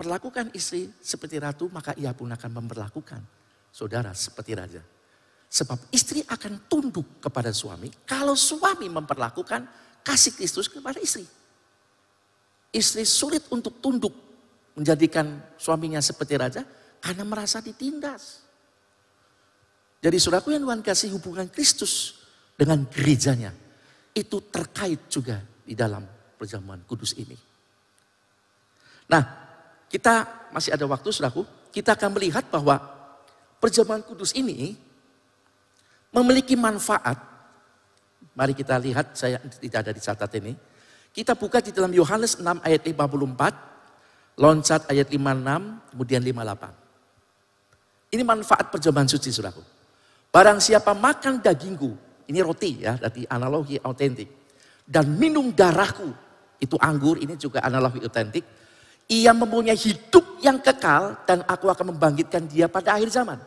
Perlakukan 0.00 0.48
istri 0.56 0.88
seperti 0.96 1.36
ratu, 1.36 1.68
maka 1.68 1.92
ia 1.92 2.16
pun 2.16 2.32
akan 2.32 2.64
memperlakukan 2.64 3.20
saudara 3.68 4.16
seperti 4.16 4.56
raja. 4.56 4.80
Sebab 5.44 5.92
istri 5.92 6.24
akan 6.24 6.72
tunduk 6.72 7.20
kepada 7.20 7.52
suami 7.52 7.92
kalau 8.08 8.32
suami 8.32 8.88
memperlakukan 8.88 9.68
kasih 10.00 10.32
Kristus 10.40 10.72
kepada 10.72 10.96
istri. 11.04 11.28
Istri 12.72 13.04
sulit 13.04 13.44
untuk 13.52 13.76
tunduk 13.84 14.16
menjadikan 14.72 15.36
suaminya 15.60 16.00
seperti 16.00 16.34
raja 16.40 16.64
karena 17.04 17.28
merasa 17.28 17.60
ditindas. 17.60 18.40
Jadi 20.00 20.16
suraku 20.16 20.56
yang 20.56 20.64
Tuhan 20.64 20.80
kasih 20.80 21.12
hubungan 21.12 21.52
Kristus 21.52 22.24
dengan 22.56 22.88
gerejanya 22.88 23.52
itu 24.16 24.48
terkait 24.48 25.12
juga 25.12 25.44
di 25.60 25.76
dalam 25.76 26.08
perjamuan 26.40 26.80
kudus 26.88 27.12
ini. 27.20 27.36
Nah, 29.10 29.39
kita 29.90 30.46
masih 30.54 30.70
ada 30.70 30.86
waktu, 30.86 31.10
saudaraku. 31.10 31.42
Kita 31.74 31.98
akan 31.98 32.14
melihat 32.14 32.46
bahwa 32.46 32.78
perjamuan 33.58 34.06
kudus 34.06 34.30
ini 34.38 34.78
memiliki 36.14 36.54
manfaat. 36.54 37.18
Mari 38.38 38.54
kita 38.54 38.78
lihat, 38.78 39.18
saya 39.18 39.42
tidak 39.42 39.82
ada 39.82 39.92
di 39.92 39.98
catat 39.98 40.30
ini. 40.38 40.54
Kita 41.10 41.34
buka 41.34 41.58
di 41.58 41.74
dalam 41.74 41.90
Yohanes 41.90 42.38
6 42.38 42.62
ayat 42.62 42.86
54, 42.86 44.38
loncat 44.38 44.86
ayat 44.86 45.10
56, 45.10 45.90
kemudian 45.90 46.22
58. 46.22 48.14
Ini 48.14 48.22
manfaat 48.22 48.70
perjamuan 48.70 49.10
suci, 49.10 49.34
saudaraku. 49.34 49.62
Barang 50.30 50.62
siapa 50.62 50.94
makan 50.94 51.42
dagingku, 51.42 51.90
ini 52.30 52.38
roti 52.38 52.86
ya, 52.86 52.94
dari 52.94 53.26
analogi 53.26 53.74
autentik. 53.82 54.30
Dan 54.86 55.18
minum 55.18 55.50
darahku, 55.50 56.14
itu 56.62 56.78
anggur, 56.78 57.18
ini 57.18 57.34
juga 57.34 57.62
analogi 57.66 57.98
otentik. 58.02 58.46
Ia 59.10 59.34
mempunyai 59.34 59.74
hidup 59.74 60.38
yang 60.38 60.62
kekal 60.62 61.18
dan 61.26 61.42
aku 61.50 61.66
akan 61.66 61.94
membangkitkan 61.94 62.46
dia 62.46 62.70
pada 62.70 62.94
akhir 62.94 63.10
zaman. 63.10 63.42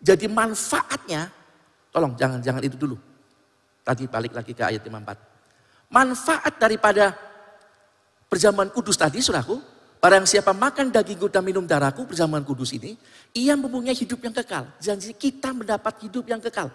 Jadi 0.00 0.28
manfaatnya, 0.28 1.32
tolong 1.88 2.12
jangan 2.20 2.44
jangan 2.44 2.60
itu 2.60 2.76
dulu. 2.76 3.00
Tadi 3.80 4.04
balik 4.04 4.36
lagi 4.36 4.52
ke 4.52 4.60
ayat 4.60 4.84
54. 4.84 5.16
Manfaat 5.88 6.54
daripada 6.60 7.16
perjamuan 8.28 8.68
kudus 8.68 9.00
tadi, 9.00 9.24
saudaraku, 9.24 9.58
barang 9.98 10.28
siapa 10.28 10.52
makan 10.52 10.92
dagingku 10.92 11.32
dan 11.32 11.40
minum 11.40 11.64
darahku, 11.64 12.04
perjamuan 12.04 12.44
kudus 12.44 12.76
ini, 12.76 13.00
ia 13.32 13.56
mempunyai 13.56 13.96
hidup 13.96 14.20
yang 14.20 14.36
kekal. 14.36 14.68
Janji 14.78 15.16
kita 15.16 15.50
mendapat 15.50 15.96
hidup 16.04 16.28
yang 16.28 16.38
kekal. 16.38 16.68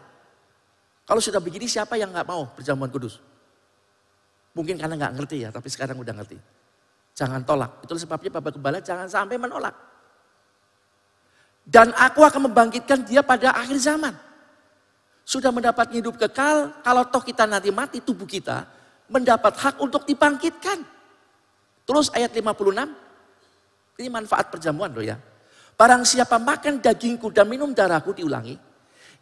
Kalau 1.05 1.21
sudah 1.21 1.37
begini, 1.37 1.69
siapa 1.69 1.95
yang 1.95 2.09
nggak 2.09 2.25
mau 2.25 2.49
perjamuan 2.57 2.89
kudus? 2.89 3.21
Mungkin 4.57 4.81
karena 4.81 4.97
nggak 4.97 5.13
ngerti 5.21 5.37
ya, 5.45 5.49
tapi 5.53 5.69
sekarang 5.69 6.01
udah 6.01 6.13
ngerti. 6.17 6.37
Jangan 7.15 7.41
tolak. 7.47 7.79
Itu 7.87 7.95
sebabnya 7.95 8.27
Bapak 8.27 8.59
Gembala 8.59 8.83
jangan 8.83 9.07
sampai 9.07 9.39
menolak. 9.39 9.71
Dan 11.63 11.95
aku 11.95 12.21
akan 12.21 12.51
membangkitkan 12.51 13.07
dia 13.07 13.23
pada 13.23 13.55
akhir 13.55 13.79
zaman. 13.79 14.13
Sudah 15.25 15.49
mendapat 15.49 15.89
hidup 15.95 16.19
kekal, 16.21 16.75
kalau 16.85 17.07
toh 17.09 17.23
kita 17.23 17.49
nanti 17.49 17.73
mati 17.73 17.97
tubuh 18.03 18.29
kita, 18.29 18.67
mendapat 19.09 19.57
hak 19.57 19.75
untuk 19.81 20.05
dibangkitkan. 20.05 20.85
Terus 21.87 22.13
ayat 22.13 22.29
56, 22.35 22.93
ini 23.97 24.07
manfaat 24.11 24.53
perjamuan 24.53 24.93
loh 24.93 25.01
ya. 25.01 25.17
Barang 25.73 26.05
siapa 26.05 26.37
makan 26.37 26.77
dagingku 26.83 27.33
dan 27.33 27.49
minum 27.49 27.73
darahku 27.73 28.13
diulangi, 28.13 28.59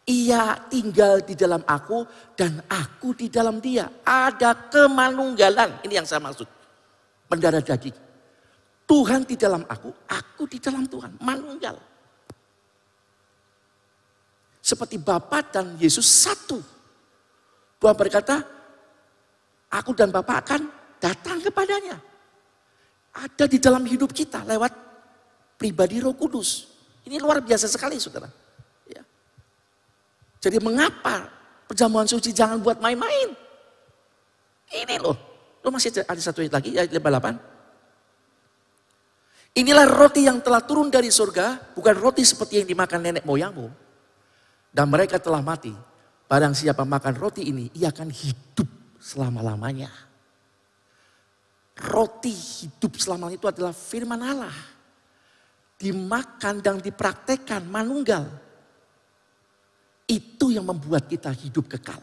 ia 0.04 0.60
tinggal 0.68 1.24
di 1.24 1.32
dalam 1.32 1.64
aku 1.64 2.04
dan 2.36 2.60
aku 2.68 3.16
di 3.16 3.32
dalam 3.32 3.56
dia. 3.64 3.88
Ada 4.04 4.68
kemanunggalan, 4.68 5.80
ini 5.88 5.96
yang 5.96 6.04
saya 6.04 6.20
maksud 6.20 6.53
mendarah 7.36 7.62
daging. 7.62 7.96
Tuhan 8.84 9.24
di 9.24 9.34
dalam 9.34 9.64
aku, 9.64 9.90
aku 10.08 10.44
di 10.44 10.60
dalam 10.60 10.84
Tuhan. 10.84 11.16
Manunggal. 11.24 11.76
Seperti 14.64 14.96
Bapa 14.96 15.44
dan 15.44 15.76
Yesus 15.76 16.04
satu. 16.04 16.60
Tuhan 17.80 17.96
berkata, 17.96 18.40
aku 19.72 19.92
dan 19.92 20.08
Bapa 20.12 20.40
akan 20.40 20.60
datang 21.00 21.40
kepadanya. 21.40 21.96
Ada 23.14 23.44
di 23.44 23.60
dalam 23.60 23.84
hidup 23.84 24.12
kita 24.12 24.44
lewat 24.44 24.72
pribadi 25.60 26.00
roh 26.00 26.16
kudus. 26.16 26.72
Ini 27.04 27.20
luar 27.20 27.44
biasa 27.44 27.68
sekali 27.68 28.00
saudara. 28.00 28.28
Ya. 28.88 29.04
Jadi 30.40 30.60
mengapa 30.60 31.28
perjamuan 31.68 32.08
suci 32.08 32.32
jangan 32.32 32.60
buat 32.60 32.80
main-main? 32.80 33.32
Ini 34.72 34.96
loh, 34.98 35.33
Lo 35.64 35.72
masih 35.72 36.04
ada 36.04 36.20
satu 36.20 36.44
ayat 36.44 36.52
lagi, 36.52 36.76
ayat 36.76 36.92
58. 36.92 37.54
Inilah 39.54 39.88
roti 39.88 40.28
yang 40.28 40.44
telah 40.44 40.60
turun 40.60 40.92
dari 40.92 41.08
surga, 41.08 41.72
bukan 41.72 41.94
roti 41.96 42.20
seperti 42.20 42.60
yang 42.60 42.68
dimakan 42.68 43.00
nenek 43.00 43.24
moyangmu. 43.24 43.72
Dan 44.68 44.92
mereka 44.92 45.16
telah 45.16 45.40
mati. 45.40 45.72
Barang 46.28 46.52
siapa 46.52 46.84
makan 46.84 47.14
roti 47.16 47.48
ini, 47.48 47.70
ia 47.78 47.88
akan 47.88 48.10
hidup 48.12 48.68
selama-lamanya. 49.00 49.88
Roti 51.80 52.34
hidup 52.34 52.98
selama 53.00 53.30
itu 53.30 53.46
adalah 53.46 53.70
firman 53.70 54.20
Allah. 54.20 54.56
Dimakan 55.80 56.60
dan 56.60 56.82
dipraktekkan 56.82 57.64
manunggal. 57.64 58.26
Itu 60.04 60.50
yang 60.50 60.66
membuat 60.66 61.06
kita 61.06 61.30
hidup 61.30 61.70
kekal. 61.72 62.02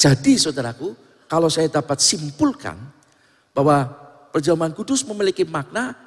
Jadi 0.00 0.40
saudaraku, 0.40 0.96
kalau 1.34 1.50
saya 1.50 1.66
dapat 1.66 1.98
simpulkan 1.98 2.78
bahwa 3.50 3.90
perjamuan 4.30 4.70
kudus 4.70 5.02
memiliki 5.02 5.42
makna 5.42 5.98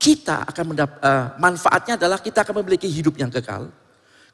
kita 0.00 0.48
akan 0.48 0.72
mendapat 0.72 0.96
uh, 1.04 1.08
eh, 1.12 1.26
manfaatnya 1.36 2.00
adalah 2.00 2.16
kita 2.16 2.40
akan 2.40 2.64
memiliki 2.64 2.88
hidup 2.88 3.20
yang 3.20 3.28
kekal. 3.28 3.68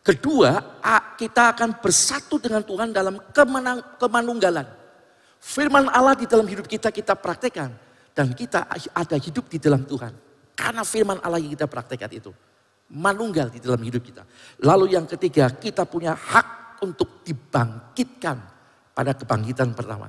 Kedua, 0.02 0.78
kita 1.18 1.54
akan 1.54 1.78
bersatu 1.82 2.38
dengan 2.38 2.62
Tuhan 2.62 2.94
dalam 2.94 3.18
kemenang, 3.35 3.98
kemanunggalan. 3.98 4.66
Firman 5.42 5.90
Allah 5.90 6.14
di 6.14 6.26
dalam 6.26 6.46
hidup 6.46 6.66
kita 6.70 6.90
kita 6.94 7.18
praktekkan 7.18 7.70
dan 8.14 8.30
kita 8.35 8.66
ada 8.94 9.16
hidup 9.18 9.50
di 9.50 9.58
dalam 9.58 9.82
Tuhan. 9.87 10.14
Karena 10.54 10.87
firman 10.87 11.18
Allah 11.18 11.42
yang 11.42 11.54
kita 11.54 11.66
praktekkan 11.66 12.11
itu 12.14 12.30
manunggal 12.90 13.50
di 13.50 13.58
dalam 13.58 13.78
hidup 13.82 14.02
kita. 14.06 14.22
Lalu 14.62 14.94
yang 14.94 15.06
ketiga, 15.06 15.50
kita 15.50 15.87
punya 15.87 16.14
hak 16.14 16.82
untuk 16.82 17.22
dibangkitkan 17.22 18.51
pada 18.92 19.16
kebangkitan 19.16 19.72
pertama. 19.72 20.09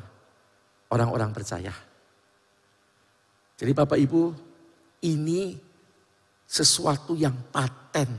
Orang-orang 0.93 1.33
percaya. 1.33 1.73
Jadi 3.57 3.71
Bapak 3.73 3.97
Ibu, 3.97 4.21
ini 5.09 5.57
sesuatu 6.45 7.17
yang 7.17 7.33
paten, 7.49 8.11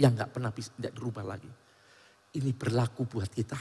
yang 0.00 0.16
nggak 0.16 0.32
pernah 0.32 0.48
bisa 0.54 0.72
tidak 0.78 0.96
dirubah 0.96 1.24
lagi. 1.26 1.50
Ini 2.38 2.50
berlaku 2.56 3.04
buat 3.04 3.28
kita. 3.28 3.58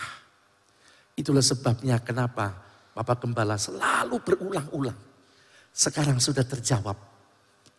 Itulah 1.18 1.44
sebabnya 1.44 2.00
kenapa 2.00 2.56
Bapak 2.96 3.26
Gembala 3.26 3.60
selalu 3.60 4.22
berulang-ulang. 4.24 5.00
Sekarang 5.74 6.22
sudah 6.22 6.46
terjawab. 6.48 6.96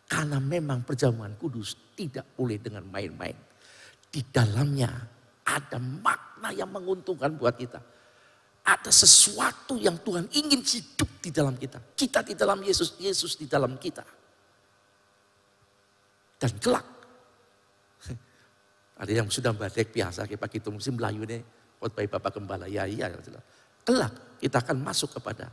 Karena 0.09 0.41
memang 0.41 0.89
perjamuan 0.89 1.37
kudus 1.37 1.93
tidak 1.93 2.33
boleh 2.33 2.57
dengan 2.57 2.85
main-main. 2.89 3.37
Di 4.09 4.25
dalamnya 4.33 4.89
ada 5.45 5.77
makna 5.77 6.49
yang 6.53 6.73
menguntungkan 6.73 7.37
buat 7.37 7.61
kita 7.61 7.98
ada 8.69 8.93
sesuatu 8.93 9.81
yang 9.81 9.97
Tuhan 10.05 10.29
ingin 10.37 10.61
hidup 10.61 11.09
di 11.25 11.33
dalam 11.33 11.57
kita. 11.57 11.81
Kita 11.97 12.21
di 12.21 12.37
dalam 12.37 12.61
Yesus, 12.61 13.01
Yesus 13.01 13.41
di 13.41 13.49
dalam 13.49 13.81
kita. 13.81 14.05
Dan 16.37 16.53
kelak. 16.61 16.87
Ada 19.01 19.13
yang 19.25 19.33
sudah 19.33 19.57
badek 19.57 19.89
biasa, 19.89 20.29
kita 20.29 20.47
kita 20.53 20.69
musim 20.69 21.01
Melayu 21.01 21.25
ini, 21.25 21.41
baik 21.81 22.13
Bapak 22.13 22.37
Gembala, 22.37 22.69
ya 22.69 22.85
iya. 22.85 23.09
Kelak 23.83 24.37
kita 24.37 24.61
akan 24.61 24.85
masuk 24.85 25.17
kepada 25.17 25.49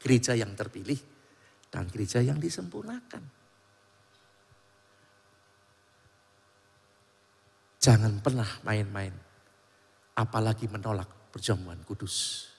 gereja 0.00 0.32
yang 0.32 0.56
terpilih 0.56 0.98
dan 1.68 1.84
gereja 1.92 2.24
yang 2.24 2.40
disempurnakan. 2.40 3.22
Jangan 7.78 8.24
pernah 8.24 8.48
main-main, 8.64 9.12
apalagi 10.16 10.64
menolak 10.72 11.28
perjamuan 11.28 11.76
kudus. 11.84 12.53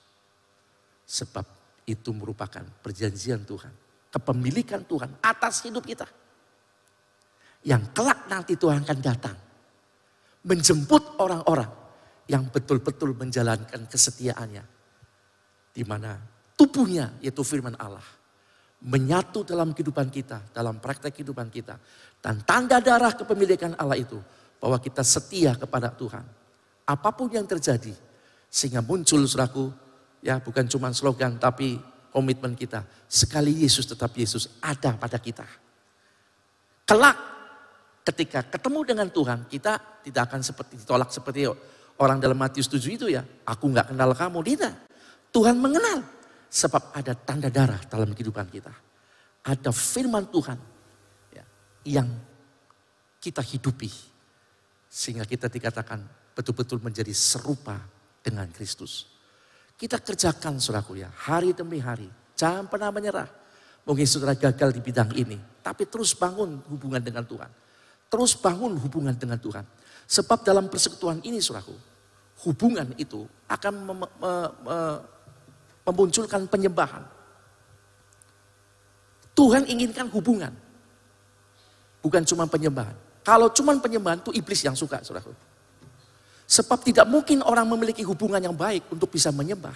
Sebab 1.06 1.46
itu 1.86 2.10
merupakan 2.12 2.66
perjanjian 2.82 3.46
Tuhan. 3.46 3.74
Kepemilikan 4.10 4.82
Tuhan 4.90 5.22
atas 5.22 5.62
hidup 5.64 5.86
kita. 5.86 6.10
Yang 7.66 7.94
kelak 7.94 8.26
nanti 8.30 8.58
Tuhan 8.58 8.82
akan 8.86 9.00
datang. 9.02 9.38
Menjemput 10.46 11.18
orang-orang 11.22 11.70
yang 12.30 12.50
betul-betul 12.50 13.14
menjalankan 13.18 13.86
kesetiaannya. 13.90 14.64
Di 15.74 15.84
mana 15.86 16.18
tubuhnya 16.58 17.18
yaitu 17.22 17.46
firman 17.46 17.78
Allah. 17.78 18.06
Menyatu 18.86 19.42
dalam 19.42 19.74
kehidupan 19.74 20.14
kita, 20.14 20.54
dalam 20.54 20.78
praktek 20.78 21.22
kehidupan 21.22 21.50
kita. 21.50 21.78
Dan 22.22 22.46
tanda 22.46 22.82
darah 22.82 23.14
kepemilikan 23.14 23.74
Allah 23.78 23.98
itu. 23.98 24.18
Bahwa 24.62 24.78
kita 24.82 25.02
setia 25.06 25.58
kepada 25.58 25.90
Tuhan. 25.94 26.26
Apa 26.86 27.10
pun 27.14 27.30
yang 27.34 27.50
terjadi. 27.50 27.94
Sehingga 28.46 28.86
muncul 28.86 29.26
suraku 29.26 29.85
Ya, 30.26 30.42
bukan 30.42 30.66
cuma 30.66 30.90
slogan 30.90 31.38
tapi 31.38 31.78
komitmen 32.10 32.58
kita. 32.58 32.82
Sekali 33.06 33.62
Yesus 33.62 33.86
tetap 33.86 34.10
Yesus 34.18 34.58
ada 34.58 34.98
pada 34.98 35.22
kita. 35.22 35.46
Kelak 36.82 37.18
ketika 38.02 38.42
ketemu 38.42 38.80
dengan 38.82 39.08
Tuhan, 39.14 39.46
kita 39.46 40.02
tidak 40.02 40.34
akan 40.34 40.42
seperti 40.42 40.82
ditolak 40.82 41.14
seperti 41.14 41.46
orang 42.02 42.18
dalam 42.18 42.42
Matius 42.42 42.66
7 42.66 42.82
itu 42.90 43.06
ya. 43.06 43.22
Aku 43.46 43.70
nggak 43.70 43.94
kenal 43.94 44.18
kamu, 44.18 44.42
tidak. 44.42 44.74
Tuhan 45.30 45.62
mengenal. 45.62 46.02
Sebab 46.50 46.96
ada 46.96 47.14
tanda 47.14 47.54
darah 47.54 47.82
dalam 47.86 48.10
kehidupan 48.16 48.50
kita. 48.50 48.74
Ada 49.46 49.70
firman 49.70 50.26
Tuhan 50.34 50.58
ya, 51.38 51.46
yang 51.86 52.10
kita 53.22 53.46
hidupi. 53.46 53.94
Sehingga 54.90 55.28
kita 55.28 55.54
dikatakan 55.54 56.02
betul-betul 56.34 56.82
menjadi 56.82 57.14
serupa 57.14 57.78
dengan 58.26 58.50
Kristus. 58.50 59.15
Kita 59.76 60.00
kerjakan 60.00 60.56
saudaraku 60.56 61.04
ya, 61.04 61.12
hari 61.12 61.52
demi 61.52 61.84
hari. 61.84 62.08
Jangan 62.36 62.72
pernah 62.72 62.92
menyerah. 62.96 63.28
Mungkin 63.84 64.08
saudara 64.08 64.34
gagal 64.34 64.74
di 64.74 64.82
bidang 64.82 65.12
ini, 65.14 65.38
tapi 65.62 65.86
terus 65.86 66.16
bangun 66.16 66.64
hubungan 66.72 67.04
dengan 67.04 67.22
Tuhan. 67.28 67.52
Terus 68.10 68.34
bangun 68.40 68.74
hubungan 68.80 69.14
dengan 69.14 69.38
Tuhan. 69.38 69.68
Sebab 70.08 70.42
dalam 70.42 70.72
persekutuan 70.72 71.22
ini 71.22 71.38
saudaraku, 71.38 71.76
hubungan 72.48 72.96
itu 72.98 73.28
akan 73.46 73.74
mem 73.86 73.98
mem 74.00 74.10
mem 74.66 74.96
memunculkan 75.86 76.50
penyembahan. 76.50 77.06
Tuhan 79.38 79.70
inginkan 79.70 80.10
hubungan. 80.10 80.56
Bukan 82.02 82.24
cuma 82.26 82.50
penyembahan. 82.50 82.96
Kalau 83.22 83.52
cuma 83.54 83.76
penyembahan 83.78 84.24
itu 84.24 84.32
iblis 84.34 84.66
yang 84.66 84.74
suka 84.74 85.04
saudaraku. 85.06 85.36
Sebab 86.46 86.86
tidak 86.86 87.10
mungkin 87.10 87.42
orang 87.42 87.66
memiliki 87.66 88.06
hubungan 88.06 88.38
yang 88.38 88.54
baik 88.54 88.94
untuk 88.94 89.10
bisa 89.10 89.34
menyembah. 89.34 89.74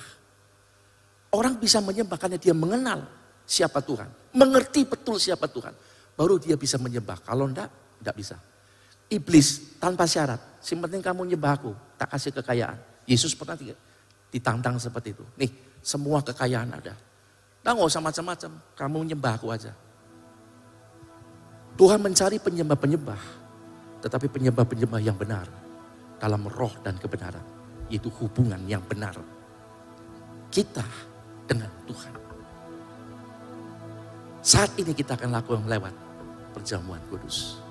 Orang 1.34 1.58
bisa 1.58 1.82
menyembah 1.82 2.18
karena 2.18 2.38
dia 2.38 2.54
mengenal 2.54 3.06
siapa 3.46 3.82
Tuhan. 3.82 4.10
Mengerti 4.38 4.86
betul 4.86 5.18
siapa 5.18 5.50
Tuhan. 5.50 5.74
Baru 6.14 6.38
dia 6.38 6.54
bisa 6.54 6.78
menyembah. 6.78 7.26
Kalau 7.26 7.50
enggak, 7.50 7.70
enggak 8.02 8.16
bisa. 8.18 8.38
Iblis 9.10 9.82
tanpa 9.82 10.06
syarat. 10.06 10.62
Si 10.62 10.78
penting 10.78 11.02
kamu 11.02 11.34
nyembah 11.34 11.58
aku, 11.58 11.74
tak 11.98 12.14
kasih 12.14 12.30
kekayaan. 12.38 12.78
Yesus 13.10 13.34
pernah 13.34 13.58
ditantang 14.30 14.78
seperti 14.78 15.18
itu. 15.18 15.26
Nih, 15.42 15.50
semua 15.82 16.22
kekayaan 16.22 16.70
ada. 16.70 16.94
Nah 17.66 17.72
nggak 17.74 17.90
usah 17.90 18.04
macam-macam, 18.04 18.52
kamu 18.78 18.96
menyembah 19.10 19.34
aku 19.42 19.48
aja. 19.50 19.74
Tuhan 21.80 21.98
mencari 21.98 22.38
penyembah-penyembah, 22.38 23.22
tetapi 24.06 24.28
penyembah-penyembah 24.30 25.00
yang 25.02 25.16
benar 25.16 25.59
dalam 26.20 26.46
roh 26.52 26.76
dan 26.84 27.00
kebenaran, 27.00 27.44
yaitu 27.88 28.12
hubungan 28.20 28.60
yang 28.68 28.84
benar 28.84 29.16
kita 30.52 30.86
dengan 31.48 31.72
Tuhan. 31.88 32.14
Saat 34.40 34.72
ini 34.82 34.92
kita 34.96 35.14
akan 35.16 35.36
lakukan 35.36 35.66
lewat 35.68 35.94
perjamuan 36.56 37.02
kudus. 37.08 37.69